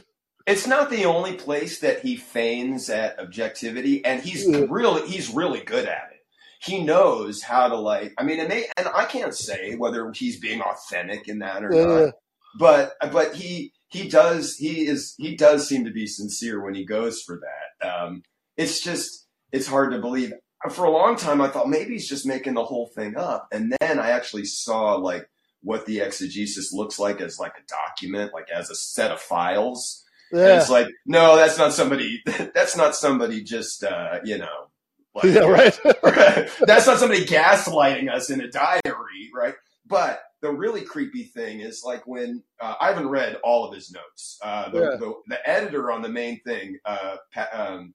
[0.46, 4.66] It's not the only place that he feigns at objectivity, and he's yeah.
[4.68, 6.20] really he's really good at it.
[6.60, 8.12] He knows how to like.
[8.18, 11.74] I mean, and they and I can't say whether he's being authentic in that or
[11.74, 11.84] yeah.
[11.84, 12.14] not,
[12.58, 16.84] but but he he does he is he does seem to be sincere when he
[16.84, 17.88] goes for that.
[17.88, 18.22] Um,
[18.56, 20.32] it's just it's hard to believe
[20.70, 23.48] for a long time, I thought maybe he's just making the whole thing up.
[23.52, 25.28] And then I actually saw like
[25.62, 30.04] what the exegesis looks like as like a document, like as a set of files.
[30.32, 30.40] Yeah.
[30.40, 32.22] And it's like, no, that's not somebody,
[32.54, 34.68] that's not somebody just, uh, you know,
[35.14, 35.40] like, yeah,
[36.02, 36.50] right.
[36.60, 39.54] That's not somebody gaslighting us in a diary, right?
[39.86, 43.92] But the really creepy thing is like when uh, I haven't read all of his
[43.92, 44.38] notes.
[44.42, 44.96] Uh, the, yeah.
[44.98, 47.16] the, the, editor on the main thing, uh,
[47.52, 47.94] um,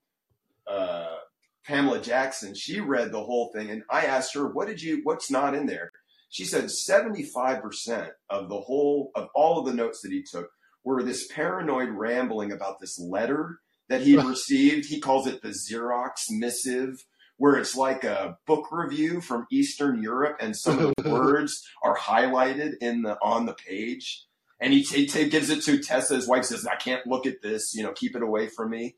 [0.65, 1.17] uh,
[1.65, 5.01] Pamela Jackson, she read the whole thing, and I asked her, "What did you?
[5.03, 5.91] What's not in there?"
[6.29, 10.49] She said seventy-five percent of the whole of all of the notes that he took
[10.83, 14.87] were this paranoid rambling about this letter that he received.
[14.87, 17.05] He calls it the Xerox missive,
[17.37, 21.97] where it's like a book review from Eastern Europe, and some of the words are
[21.97, 24.25] highlighted in the on the page.
[24.61, 26.15] And he, t- t- gives it to Tessa.
[26.15, 27.73] His wife says, "I can't look at this.
[27.73, 28.95] You know, keep it away from me."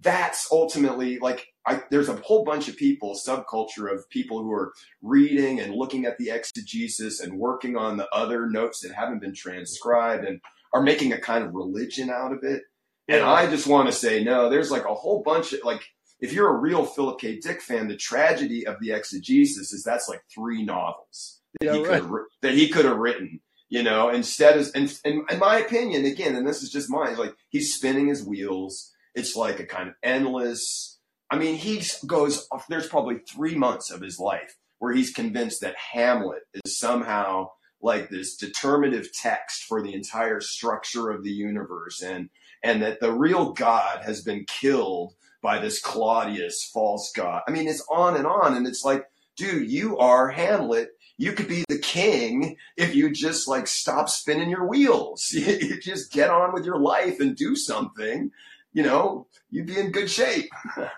[0.00, 4.72] That's ultimately like I, there's a whole bunch of people, subculture of people who are
[5.00, 9.34] reading and looking at the exegesis and working on the other notes that haven't been
[9.34, 10.40] transcribed and
[10.74, 12.62] are making a kind of religion out of it.
[13.08, 15.82] And I just want to say, no, there's like a whole bunch of like,
[16.20, 17.38] if you're a real Philip K.
[17.38, 21.84] Dick fan, the tragedy of the exegesis is that's like three novels that yeah, he
[21.84, 22.02] right.
[22.02, 23.40] could that he could have written.
[23.68, 27.16] You know, instead of, and, and in my opinion, again, and this is just mine,
[27.16, 28.92] like he's spinning his wheels.
[29.14, 30.98] It's like a kind of endless
[31.32, 35.74] I mean, he goes, there's probably three months of his life where he's convinced that
[35.76, 42.28] Hamlet is somehow like this determinative text for the entire structure of the universe and,
[42.62, 47.40] and that the real God has been killed by this Claudius false God.
[47.48, 48.54] I mean, it's on and on.
[48.54, 50.90] And it's like, dude, you are Hamlet.
[51.16, 55.30] You could be the king if you just like stop spinning your wheels.
[55.32, 58.30] you just get on with your life and do something.
[58.74, 60.50] You know, you'd be in good shape.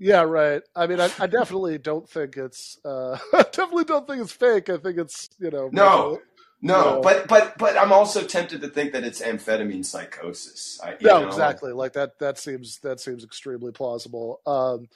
[0.00, 0.62] Yeah, right.
[0.76, 2.78] I mean, I, I definitely don't think it's.
[2.84, 4.70] Uh, I definitely don't think it's fake.
[4.70, 5.70] I think it's you know.
[5.72, 6.22] No,
[6.62, 7.00] No, you know?
[7.02, 10.80] but but but I'm also tempted to think that it's amphetamine psychosis.
[10.84, 11.72] I, you no, know, exactly.
[11.72, 12.18] Like that.
[12.20, 14.40] That seems that seems extremely plausible.
[14.46, 14.88] Um,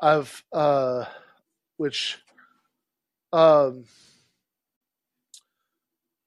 [0.00, 1.06] I've uh,
[1.78, 2.18] which
[3.32, 3.84] um,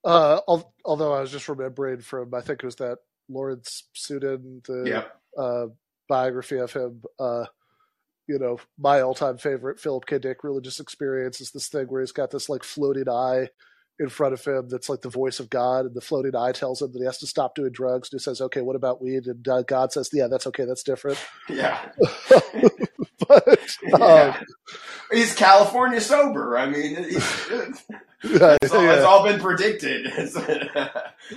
[0.05, 4.65] uh, al- although I was just remembering from I think it was that Lawrence Sutin
[4.65, 5.03] the Yeah.
[5.41, 5.67] uh,
[6.10, 7.03] biography of him.
[7.19, 7.45] Uh,
[8.29, 10.19] you know, my all-time favorite Philip K.
[10.19, 13.49] Dick religious experience is this thing where he's got this like floating eye
[13.99, 16.81] in front of him that's like the voice of God, and the floating eye tells
[16.81, 18.09] him that he has to stop doing drugs.
[18.13, 20.65] And he says, "Okay, what about weed?" And uh, God says, "Yeah, that's okay.
[20.65, 21.79] That's different." Yeah.
[23.27, 23.47] but
[23.93, 24.41] um, yeah.
[25.12, 26.58] He's California sober.
[26.58, 26.95] I mean,
[28.23, 30.05] it's, all, yeah, all been predicted.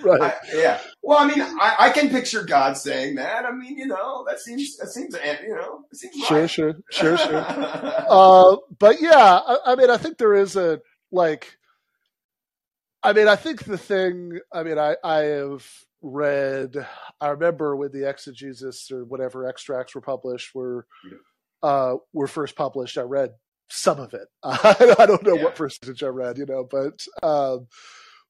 [0.02, 0.22] right.
[0.22, 0.80] I, yeah.
[1.02, 3.46] Well, I mean, I, I can picture God saying that.
[3.46, 6.50] I mean, you know, that seems that seems you know, seems Sure, right.
[6.50, 7.44] sure, sure, sure.
[7.46, 11.56] uh, but yeah, I, I mean, I think there is a like.
[13.02, 14.38] I mean, I think the thing.
[14.52, 15.66] I mean, I I have
[16.02, 16.86] read.
[17.20, 20.86] I remember when the exegesis or whatever extracts were published were
[21.62, 22.98] uh, were first published.
[22.98, 23.30] I read
[23.70, 24.28] some of it.
[24.42, 25.44] I don't know Yeah.
[25.44, 27.68] what percentage I read, you know, but um,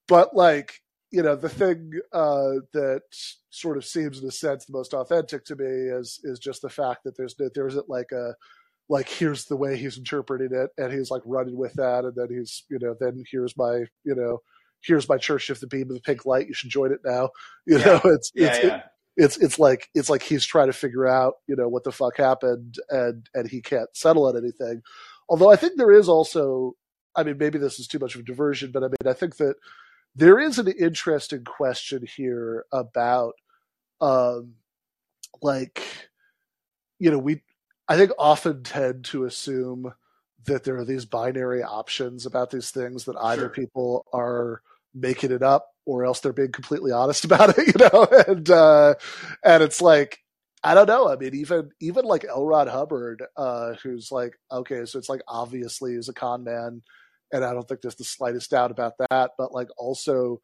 [0.08, 0.74] but like
[1.10, 3.02] you know, the thing uh, that
[3.50, 6.70] sort of seems in a sense the most authentic to me is is just the
[6.70, 8.34] fact that there's that there isn't like a
[8.88, 12.28] like here's the way he's interpreting it and he's like running with that and then
[12.30, 14.38] he's you know then here's my you know
[14.82, 17.28] here's my church of the beam of the pink light you should join it now
[17.66, 17.86] you Yeah.
[17.86, 18.82] know it's yeah, it's yeah.
[19.16, 22.16] It's it's like it's like he's trying to figure out you know what the fuck
[22.16, 24.82] happened and and he can't settle on anything
[25.28, 26.72] although i think there is also
[27.14, 29.36] i mean maybe this is too much of a diversion but i mean i think
[29.36, 29.56] that
[30.14, 33.34] there is an interesting question here about
[34.00, 34.54] um
[35.42, 35.82] like
[36.98, 37.42] you know we
[37.88, 39.92] i think often tend to assume
[40.44, 43.48] that there are these binary options about these things that either Sure.
[43.48, 44.62] people are
[44.94, 48.06] making it up or else they're being completely honest about it, you know?
[48.28, 48.94] And uh
[49.44, 50.18] and it's like
[50.64, 51.08] I don't know.
[51.08, 52.46] I mean, even even like L.
[52.46, 56.82] Ron Hubbard, uh, who's like, okay, so it's like obviously he's a con man,
[57.32, 59.32] and I don't think there's the slightest doubt about that.
[59.36, 60.40] But like also,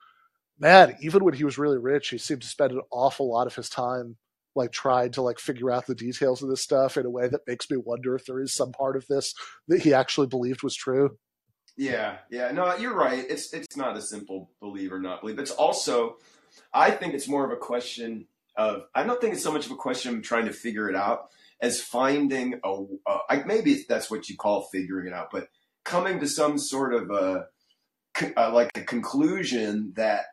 [0.59, 3.55] man, even when he was really rich, he seemed to spend an awful lot of
[3.55, 4.16] his time
[4.57, 7.42] like trying to like figure out the details of this stuff in a way that
[7.46, 9.35] makes me wonder if there is some part of this
[9.68, 11.16] that he actually believed was true.
[11.79, 12.51] Yeah, yeah.
[12.51, 13.25] No, you're right.
[13.31, 15.38] It's it's not a simple believe or not believe.
[15.38, 16.17] It's also,
[16.75, 18.83] I think it's more of a question of.
[18.97, 21.29] I don't think it's so much of a question of trying to figure it out
[21.61, 22.83] as finding a.
[23.07, 25.51] a I, maybe that's what you call figuring it out, but
[25.85, 27.47] coming to some sort of a,
[28.12, 30.25] con- uh, like a conclusion that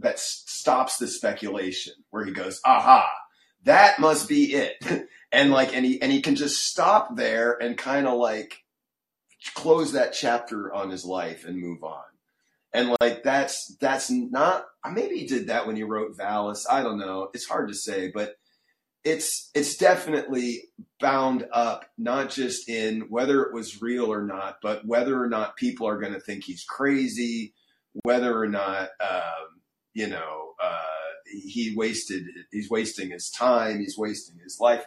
[0.00, 3.10] that stops the speculation, where he goes, "Aha,
[3.64, 7.78] that must be it," and like, and he and he can just stop there and
[7.78, 8.58] kind of like
[9.54, 12.02] close that chapter on his life and move on.
[12.72, 16.66] And like that's that's not maybe he did that when he wrote Valis.
[16.70, 17.28] I don't know.
[17.34, 18.36] It's hard to say, but
[19.02, 20.64] it's it's definitely
[21.00, 25.56] bound up not just in whether it was real or not, but whether or not
[25.56, 27.54] people are going to think he's crazy,
[28.04, 29.60] whether or not um,
[29.94, 30.82] you know uh,
[31.24, 34.84] he wasted he's wasting his time, he's wasting his life.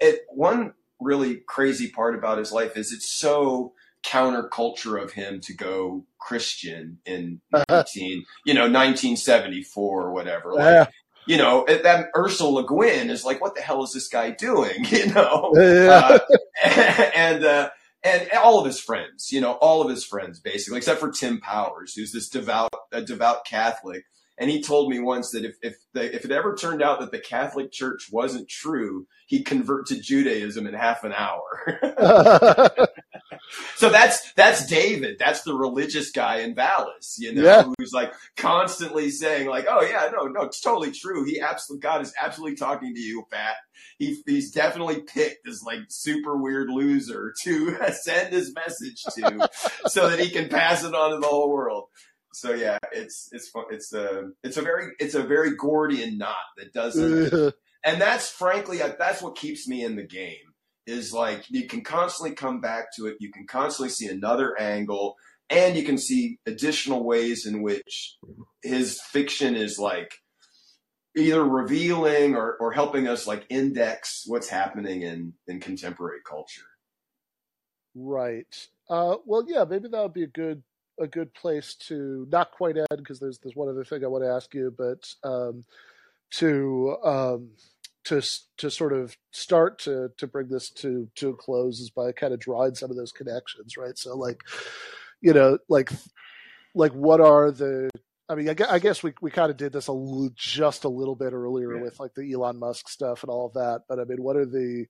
[0.00, 3.72] It one really crazy part about his life is it's so
[4.04, 7.64] counterculture of him to go Christian in Uh-huh.
[7.68, 10.52] 19, you know, 1974 or whatever.
[10.54, 10.86] Like, Yeah.
[11.26, 14.84] you know, that Ursula Le Guin is like, what the hell is this guy doing?
[14.90, 16.18] You know, Yeah.
[16.18, 16.18] uh,
[17.14, 17.70] and uh,
[18.02, 21.38] and all of his friends, you know, all of his friends basically, except for Tim
[21.40, 24.04] Powers, who's this devout a devout Catholic.
[24.38, 27.10] And he told me once that if if the, if it ever turned out that
[27.12, 31.76] the Catholic Church wasn't true, he'd convert to Judaism in half an hour.
[33.76, 35.16] So that's that's David.
[35.18, 37.72] That's the religious guy in Valis, you know, Yeah.
[37.78, 41.24] who's like constantly saying like, "Oh yeah, no, no, it's totally true.
[41.24, 43.56] He absolutely God is absolutely talking to you, Pat.
[43.98, 49.48] He, he's definitely picked this like super weird loser to send his message to,
[49.88, 51.84] so that he can pass it on to the whole world."
[52.32, 53.64] So yeah, it's it's fun.
[53.70, 58.80] It's a it's a very it's a very Gordian knot that doesn't and that's frankly
[58.80, 60.36] uh, that's what keeps me in the game
[60.90, 65.16] is like you can constantly come back to it you can constantly see another angle
[65.48, 68.16] and you can see additional ways in which
[68.62, 70.14] his fiction is like
[71.16, 76.62] either revealing or, or helping us like index what's happening in in contemporary culture
[77.94, 78.68] Right.
[78.88, 80.62] Uh, well, yeah, maybe that would be a good
[80.98, 84.24] a good place to not quite end because there's there's one other thing I want
[84.24, 85.64] to ask you, but um,
[86.32, 87.50] to um,
[88.10, 88.22] to
[88.58, 92.34] to sort of start to to bring this to to a close is by kind
[92.34, 93.96] of drawing some of those connections, right?
[93.96, 94.42] So like,
[95.20, 95.90] you know, like
[96.74, 97.88] like what are the
[98.28, 101.16] I mean, I guess we we kind of did this a l- just a little
[101.16, 101.82] bit earlier yeah.
[101.82, 103.82] with like the Elon Musk stuff and all of that.
[103.88, 104.86] But I mean, what are the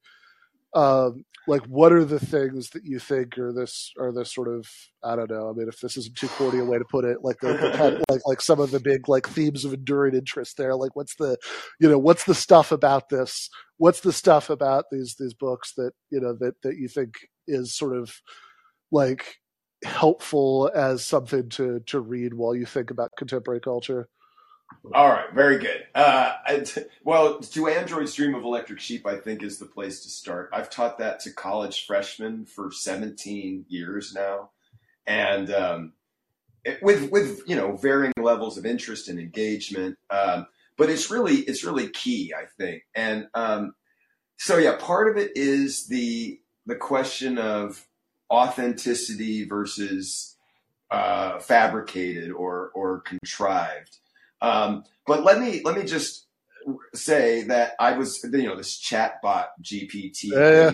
[0.75, 4.69] um, like what are the things that you think are this are this sort of
[5.03, 5.49] I don't know.
[5.49, 7.73] I mean, if this isn't too corny a way to put it, like the, the
[7.77, 10.77] kind of, like like some of the big like themes of enduring interest there.
[10.77, 11.37] Like what's the
[11.81, 13.49] you know what's the stuff about this?
[13.79, 17.15] What's the stuff about these these books that you know that that you think
[17.49, 18.15] is sort of
[18.93, 19.37] like
[19.85, 24.09] helpful as something to to read while you think about contemporary culture?
[24.95, 25.87] All right, very good.
[25.95, 26.35] Uh,
[27.05, 30.51] well, "Do Androids Dream of Electric Sheep?" I think is the place to start.
[30.53, 34.51] I've taught that to college freshmen for 17 years now,
[35.07, 35.93] and um,
[36.65, 39.99] it, with with you know varying levels of interest and engagement.
[40.11, 40.47] Um,
[40.77, 42.85] but it's really it's really key, I think.
[42.95, 43.75] And um,
[44.39, 47.87] so yeah, part of it is the the question of
[48.31, 50.37] authenticity versus
[50.91, 53.99] uh, fabricated or or contrived.
[54.41, 56.27] Um, but let me let me just
[56.95, 60.25] say that I was you know this chatbot GPT.
[60.25, 60.73] Yeah,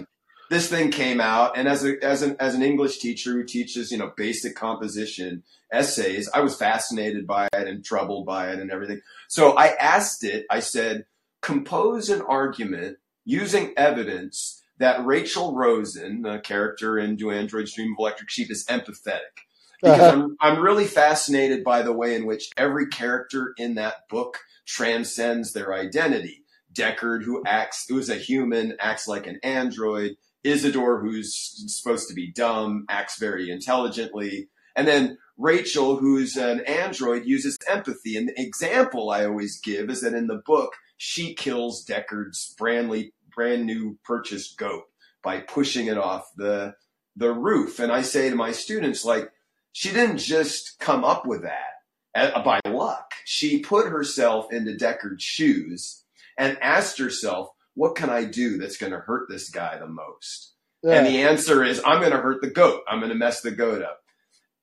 [0.51, 3.91] This thing came out, and as a as an as an English teacher who teaches
[3.91, 5.43] you know basic composition
[5.73, 9.01] essays, I was fascinated by it and troubled by it and everything.
[9.29, 10.47] So I asked it.
[10.51, 11.07] I said,
[11.43, 17.99] compose an argument using evidence that Rachel Rosen, the character in Do Androids Dream of
[17.99, 19.46] Electric Sheep, is empathetic.
[19.83, 20.23] Because uh-huh.
[20.23, 25.53] I'm, I'm really fascinated by the way in which every character in that book transcends
[25.53, 26.43] their identity.
[26.73, 30.17] Deckard, who acts, who's a human, acts like an android.
[30.45, 34.49] Isidore, who's supposed to be dumb, acts very intelligently.
[34.77, 38.17] And then Rachel, who's an android, uses empathy.
[38.17, 43.13] And the example I always give is that in the book, she kills Deckard's brandly
[43.35, 44.85] brand new purchased goat
[45.23, 46.75] by pushing it off the
[47.17, 47.79] the roof.
[47.81, 49.31] And I say to my students, like,
[49.77, 53.13] she didn't just come up with that by luck.
[53.27, 56.03] She put herself into Deckard's shoes
[56.39, 60.55] and asked herself, what can I do that's going to hurt this guy the most?
[60.83, 60.95] Yeah.
[60.95, 62.85] And the answer is, I'm going to hurt the goat.
[62.89, 64.01] I'm going to mess the goat up.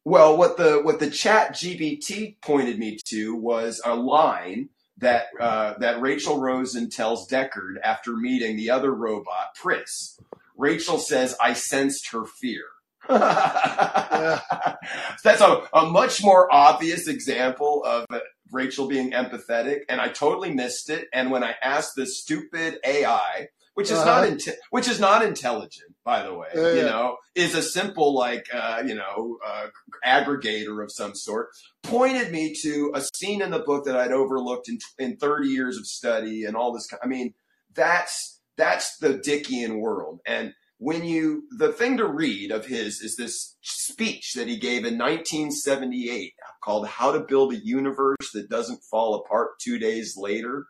[0.04, 5.76] Well, what the what the chat GPT pointed me to was a line that uh,
[5.78, 10.20] that Rachel Rosen tells Deckard after meeting the other robot, Pris.
[10.58, 12.64] Rachel says, "I sensed her fear."
[13.10, 14.40] Yeah.
[15.24, 18.06] That's a, a much more obvious example of
[18.52, 21.08] Rachel being empathetic, and I totally missed it.
[21.14, 24.30] And when I asked this stupid AI which is uh-huh.
[24.30, 26.48] not which is not intelligent, by the way.
[26.56, 29.68] Uh, you know, is a simple like uh, you know uh,
[30.06, 31.50] aggregator of some sort.
[31.82, 35.78] Pointed me to a scene in the book that I'd overlooked in in thirty years
[35.78, 36.88] of study and all this.
[37.02, 37.34] I mean,
[37.74, 40.54] that's that's the Dickian world and.
[40.84, 44.98] When you, the thing to read of his is this speech that he gave in
[44.98, 50.66] 1978 called How to Build a Universe That Doesn't Fall Apart Two Days Later.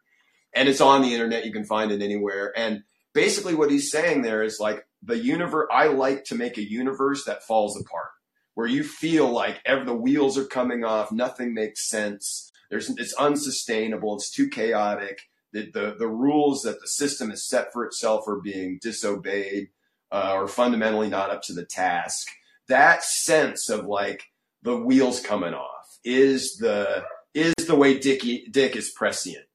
[0.54, 1.46] And it's on the internet.
[1.46, 2.54] You can find it anywhere.
[2.56, 2.84] And
[3.14, 7.24] basically what he's saying there is like the universe i like to make a universe
[7.26, 8.10] that falls apart
[8.56, 13.14] where you feel like every, the wheels are coming off nothing makes sense there's it's
[13.14, 18.28] unsustainable it's too chaotic the, the, the rules that the system has set for itself
[18.28, 19.70] are being disobeyed
[20.14, 22.30] uh, or fundamentally not up to the task
[22.70, 24.24] that sense of like
[24.62, 27.04] the wheels coming off is the
[27.34, 29.46] is the way Dicky, Dick is prescient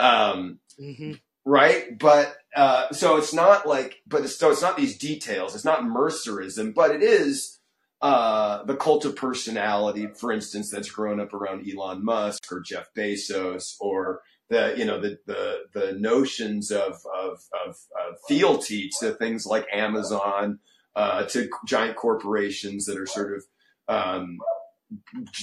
[0.00, 1.12] um, mm-hmm
[1.44, 1.98] right?
[1.98, 5.54] But uh, so it's not like, but it's, so it's not these details.
[5.54, 7.58] It's not Mercerism, but it is
[8.00, 12.92] uh, the cult of personality, for instance, that's grown up around Elon Musk or Jeff
[12.94, 14.22] Bezos or
[14.54, 17.76] the you know the the, the notions of of, of,
[18.08, 20.60] of fealty to things like Amazon,
[20.94, 23.44] uh, to giant corporations that are sort of
[23.88, 24.38] um,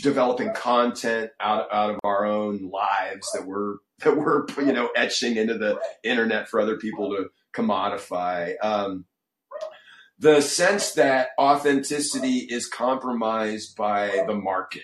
[0.02, 5.36] developing content out out of our own lives that we're that we're you know etching
[5.36, 8.54] into the internet for other people to commodify.
[8.62, 9.06] Um,
[10.20, 14.84] the sense that authenticity is compromised by the market,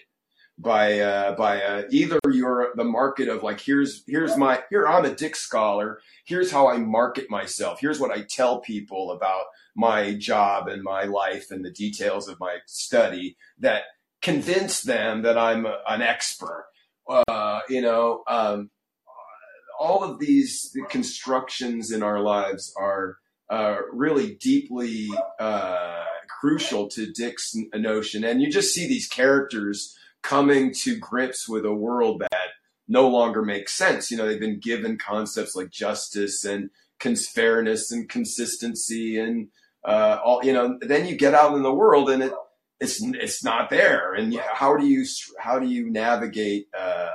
[0.57, 5.05] by uh, by uh, either you're the market of like here's here's my here I'm
[5.05, 5.99] a Dick scholar.
[6.25, 7.79] Here's how I market myself.
[7.79, 9.45] Here's what I tell people about
[9.75, 13.83] my job and my life and the details of my study that
[14.21, 16.65] convince them that I'm a, an expert.
[17.07, 18.71] Uh, you know, um,
[19.79, 23.17] all of these constructions in our lives are
[23.49, 25.07] uh, really deeply
[25.39, 26.03] uh,
[26.41, 28.23] crucial to Dick's notion.
[28.23, 29.95] And you just see these characters
[30.27, 32.49] coming to grips with a world that
[32.87, 34.11] no longer makes sense.
[34.11, 36.69] You know, they've been given concepts like justice and
[37.33, 39.47] fairness and consistency and
[39.85, 40.43] uh, all.
[40.43, 42.33] You know, then you get out in the world and it
[42.81, 44.13] it's it's not there.
[44.13, 45.05] And how do you
[45.39, 47.11] how do you navigate uh,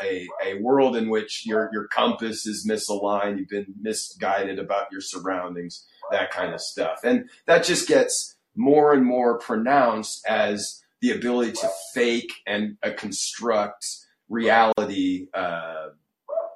[0.00, 5.00] a a world in which your your compass is misaligned, you've been misguided about your
[5.00, 11.10] surroundings, that kind of stuff, and that just gets more and more pronounced as the
[11.10, 13.86] ability to fake and uh, construct
[14.30, 15.88] reality uh,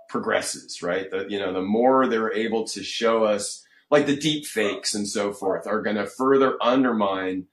[0.08, 0.80] progresses.
[0.80, 3.62] Right, the, you know, the more they're able to show us.
[3.88, 7.46] Like the deep fakes and so forth are going to further undermine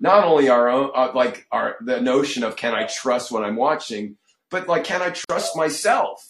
[0.00, 3.56] not only our own, uh, like our, the notion of can I trust what I'm
[3.56, 4.16] watching,
[4.50, 6.24] but like, can I trust myself?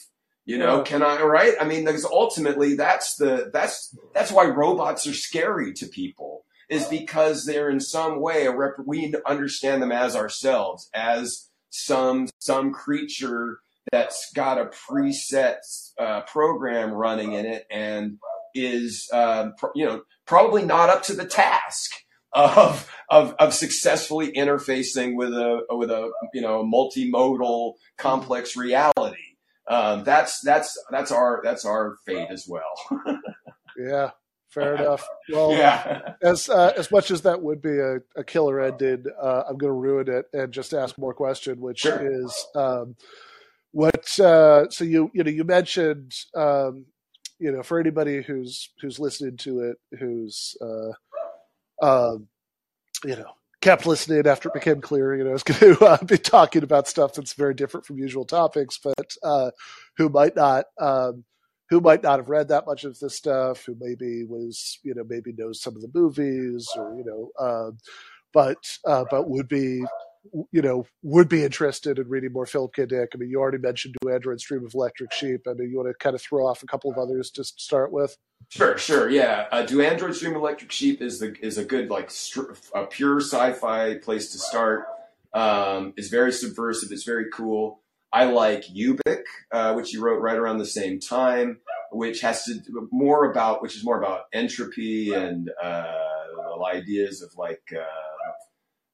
[0.44, 1.54] You know, can I, right?
[1.60, 6.86] I mean, because ultimately that's the, that's, that's why robots are scary to people is
[6.86, 12.72] because they're in some way a rep- we understand them as ourselves, as some, some
[12.72, 13.58] creature
[13.90, 15.56] that's got a preset
[15.98, 18.18] uh, program running in it and
[18.54, 21.90] is, uh, pr- you know, probably not up to the task
[22.32, 29.16] of of of successfully interfacing with a with a you know multimodal complex reality.
[29.68, 33.16] Um, that's that's that's our that's our fate as well.
[33.76, 34.10] yeah,
[34.50, 35.08] fair enough.
[35.30, 36.14] Well, yeah.
[36.22, 39.72] as uh, as much as that would be a, a killer ending, uh, I'm going
[39.72, 42.24] to ruin it and just ask more question, which sure.
[42.24, 42.96] is um,
[43.72, 44.18] what.
[44.18, 46.86] Uh, so you you know you mentioned um,
[47.38, 50.92] you know for anybody who's who's listening to it who's uh,
[51.82, 52.28] um,
[53.04, 56.02] you know, kept listening after it became clear, you know, I was going to uh,
[56.04, 59.50] be talking about stuff that's very different from usual topics, but uh,
[59.96, 61.24] who might not, um,
[61.70, 65.04] who might not have read that much of this stuff, who maybe was, you know,
[65.08, 67.70] maybe knows some of the movies or, you know, uh,
[68.32, 69.82] but, uh, but would be
[70.52, 72.86] you know, would be interested in reading more Philip K.
[72.86, 73.10] Dick.
[73.14, 75.40] I mean, you already mentioned Do Androids Dream of Electric Sheep.
[75.48, 77.62] I mean, you want to kind of throw off a couple of others just to
[77.62, 78.16] start with?
[78.48, 79.46] Sure, sure, yeah.
[79.50, 82.10] Uh, Do Androids Dream of Electric Sheep is the is a good like
[82.74, 84.86] a pure sci-fi place to start.
[85.32, 86.92] Um, it's very subversive.
[86.92, 87.79] It's very cool.
[88.12, 91.60] I like Ubik, uh, which you wrote right around the same time,
[91.92, 97.30] which has to do more about which is more about entropy and uh, ideas of
[97.36, 97.62] like.
[97.76, 97.84] Uh,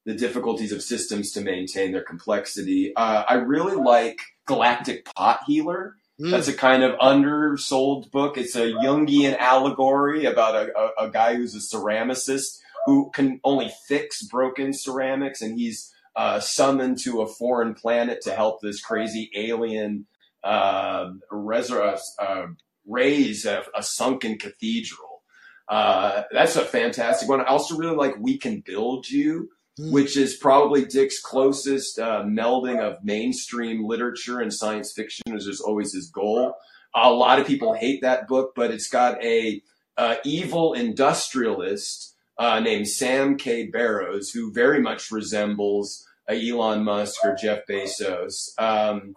[0.06, 2.94] the difficulties of systems to maintain their complexity.
[2.94, 5.96] Uh, I really like Galactic Pot Healer.
[6.20, 6.30] Mm.
[6.30, 8.38] That's a kind of undersold book.
[8.38, 13.70] It's a Jungian allegory about a, a, a, guy who's a ceramicist who can only
[13.88, 19.30] fix broken ceramics, and he's uh, summoned to a foreign planet to help this crazy
[19.36, 20.06] alien
[20.42, 22.46] uh, uh,
[22.86, 25.22] raise a, a, sunken cathedral.
[25.68, 27.40] Uh, that's a fantastic one.
[27.40, 29.92] I also really like We Can Build You mm.
[29.92, 35.60] which is probably Dick's closest uh, melding of mainstream literature and science fiction, as is
[35.60, 36.54] always his goal.
[36.94, 39.62] A lot of people hate that book, but it's got a
[39.96, 43.66] uh, evil industrialist uh, named Sam K.
[43.66, 48.50] Barrows who very much resembles Elon Musk or Jeff Bezos.
[48.58, 49.14] Um,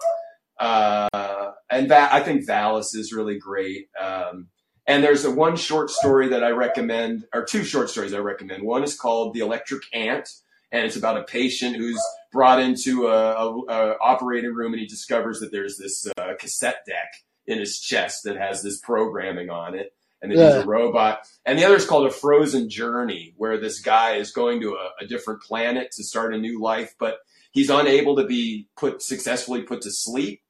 [0.59, 3.87] uh, and that I think Valis is really great.
[3.99, 4.47] Um,
[4.85, 8.63] and there's a one short story that I recommend, or two short stories I recommend.
[8.63, 10.27] One is called The Electric Ant,
[10.71, 12.01] and it's about a patient who's
[12.31, 16.85] brought into a, a, a operating room and he discovers that there's this uh, cassette
[16.85, 17.13] deck
[17.47, 20.55] in his chest that has this programming on it and then yeah.
[20.55, 24.31] he's a robot and the other is called a frozen journey where this guy is
[24.31, 27.19] going to a, a different planet to start a new life but
[27.51, 30.41] he's unable to be put successfully put to sleep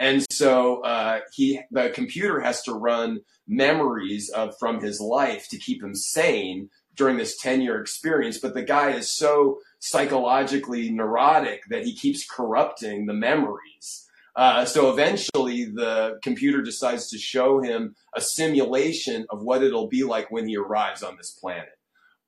[0.00, 5.58] and so uh, he the computer has to run memories of from his life to
[5.58, 11.62] keep him sane during this 10 year experience but the guy is so psychologically neurotic
[11.68, 14.07] that he keeps corrupting the memories.
[14.38, 20.04] Uh, so eventually, the computer decides to show him a simulation of what it'll be
[20.04, 21.76] like when he arrives on this planet,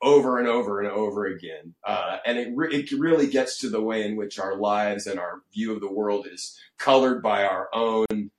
[0.03, 1.73] over and over and over again.
[1.87, 5.21] Uh, and it, re- it really gets to the way in which our lives and
[5.21, 8.33] our view of the world is colored by our own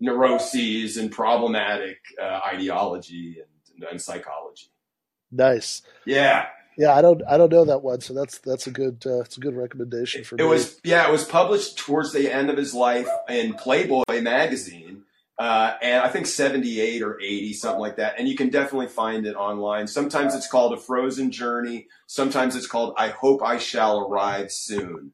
[0.00, 4.70] neuroses and problematic uh, ideology and, and psychology.
[5.30, 5.82] Nice.
[6.06, 6.46] Yeah.
[6.76, 9.36] Yeah, I don't I don't know that one, so that's that's a good uh, it's
[9.36, 10.44] a good recommendation for it me.
[10.44, 15.04] It was yeah, it was published towards the end of his life in Playboy magazine,
[15.38, 18.14] uh, and I think seventy eight or eighty something like that.
[18.18, 19.86] And you can definitely find it online.
[19.86, 21.86] Sometimes it's called a Frozen Journey.
[22.06, 25.12] Sometimes it's called I Hope I Shall Arrive Soon.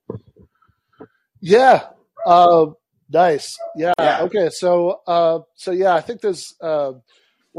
[1.40, 1.88] Yeah.
[2.24, 2.66] Uh,
[3.10, 3.58] nice.
[3.76, 3.92] Yeah.
[3.98, 4.22] yeah.
[4.22, 4.48] Okay.
[4.48, 6.54] So uh, so yeah, I think there's.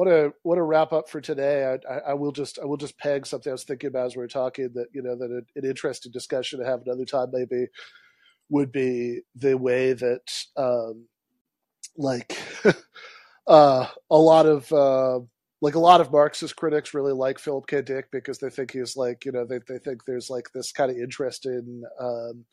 [0.01, 1.63] What a what a wrap up for today.
[1.63, 4.15] I, I, I, will just I will just peg something I was thinking about as
[4.15, 7.27] we were talking that you know that an, an interesting discussion to have another time
[7.31, 7.67] maybe
[8.49, 10.23] would be the way that
[10.57, 11.05] um,
[11.97, 12.35] like
[13.47, 15.19] uh, a lot of uh,
[15.61, 17.83] like a lot of Marxist critics really like Philip K.
[17.83, 20.89] Dick because they think he's like, you know, they they think there's like this kind
[20.89, 22.43] of interest in, um,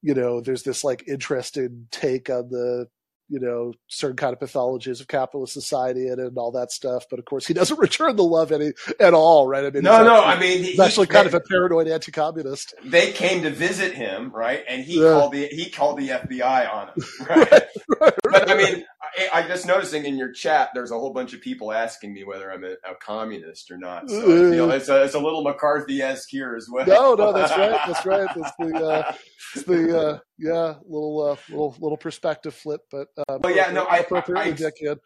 [0.00, 2.86] you know, there's this like interesting take on the
[3.28, 7.04] you know certain kind of pathologies of capitalist society and, and all that stuff.
[7.10, 9.64] But of course, he doesn't return the love any at all, right?
[9.64, 10.22] I mean, no, no.
[10.22, 12.74] I mean, he's he, actually kind of a paranoid anti-communist.
[12.84, 14.64] They came to visit him, right?
[14.68, 15.10] And he yeah.
[15.12, 16.94] called the he called the FBI on him,
[17.28, 17.52] right?
[17.52, 17.62] right,
[18.00, 18.84] right but I mean,
[19.32, 22.24] I, am just noticing in your chat, there's a whole bunch of people asking me
[22.24, 24.08] whether I'm a, a communist or not.
[24.08, 26.86] So feel it's a, it's a little McCarthy esque here as well.
[26.86, 27.80] No, no, that's right.
[27.86, 28.28] That's right.
[28.34, 29.12] That's the, uh,
[29.54, 33.84] it's the uh, yeah, little uh, little little perspective flip, but uh, well, yeah, no,
[33.84, 34.98] I, appropriately I, dickhead.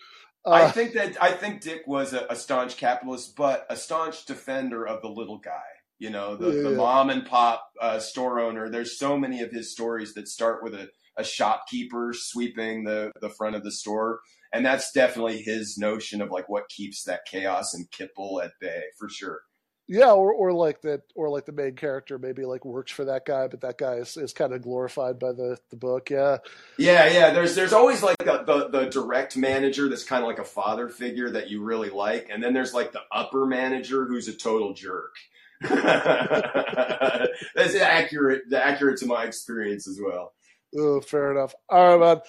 [0.44, 4.26] Uh, I think that I think Dick was a, a, staunch capitalist, but a staunch
[4.26, 5.60] defender of the little guy.
[5.98, 8.68] You know, the, yeah, the mom and pop uh, store owner.
[8.68, 13.30] There's so many of his stories that start with a a shopkeeper sweeping the, the
[13.30, 14.20] front of the store.
[14.52, 18.82] And that's definitely his notion of like what keeps that chaos and kipple at bay
[18.98, 19.40] for sure.
[19.88, 23.24] Yeah, or, or like that, or like the main character maybe like works for that
[23.24, 26.10] guy, but that guy is, is kind of glorified by the, the book.
[26.10, 26.38] Yeah,
[26.76, 27.32] yeah, yeah.
[27.32, 30.88] There's there's always like the, the, the direct manager that's kind of like a father
[30.88, 34.74] figure that you really like, and then there's like the upper manager who's a total
[34.74, 35.14] jerk.
[35.60, 35.76] that's
[37.76, 40.32] accurate, accurate to my experience as well.
[40.76, 41.54] Oh, fair enough.
[41.68, 42.20] All right, man.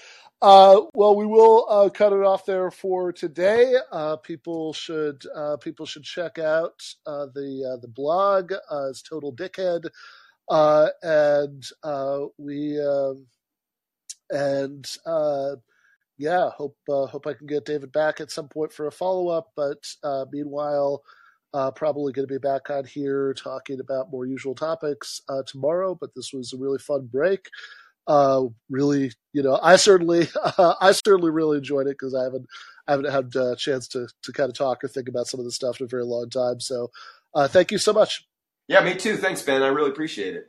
[0.41, 3.73] Uh, well, we will uh, cut it off there for today.
[3.91, 8.53] Uh, people should uh, people should check out uh, the uh, the blog.
[8.71, 9.85] it's Total Dickhead,
[11.01, 11.65] and
[12.38, 13.25] we um,
[14.29, 14.85] and
[16.19, 19.51] yeah, hope hope I can get David back at some point for a follow up.
[19.55, 19.83] But
[20.31, 21.03] meanwhile.
[21.75, 26.31] probably going to be back on here talking about more usual topics tomorrow, but this
[26.31, 27.49] was a really fun break
[28.08, 30.28] uh, really, you know, I certainly,
[30.58, 32.45] uh, I certainly really enjoyed it because I haven't,
[32.88, 35.45] I haven't had a chance to to kind of talk or think about some of
[35.45, 36.60] the stuff in a very long time.
[36.60, 36.89] So,
[37.34, 38.26] uh, thank you so much.
[38.68, 39.16] Yeah, me too.
[39.16, 39.64] Thanks, Ben.
[39.64, 40.47] I really appreciate it.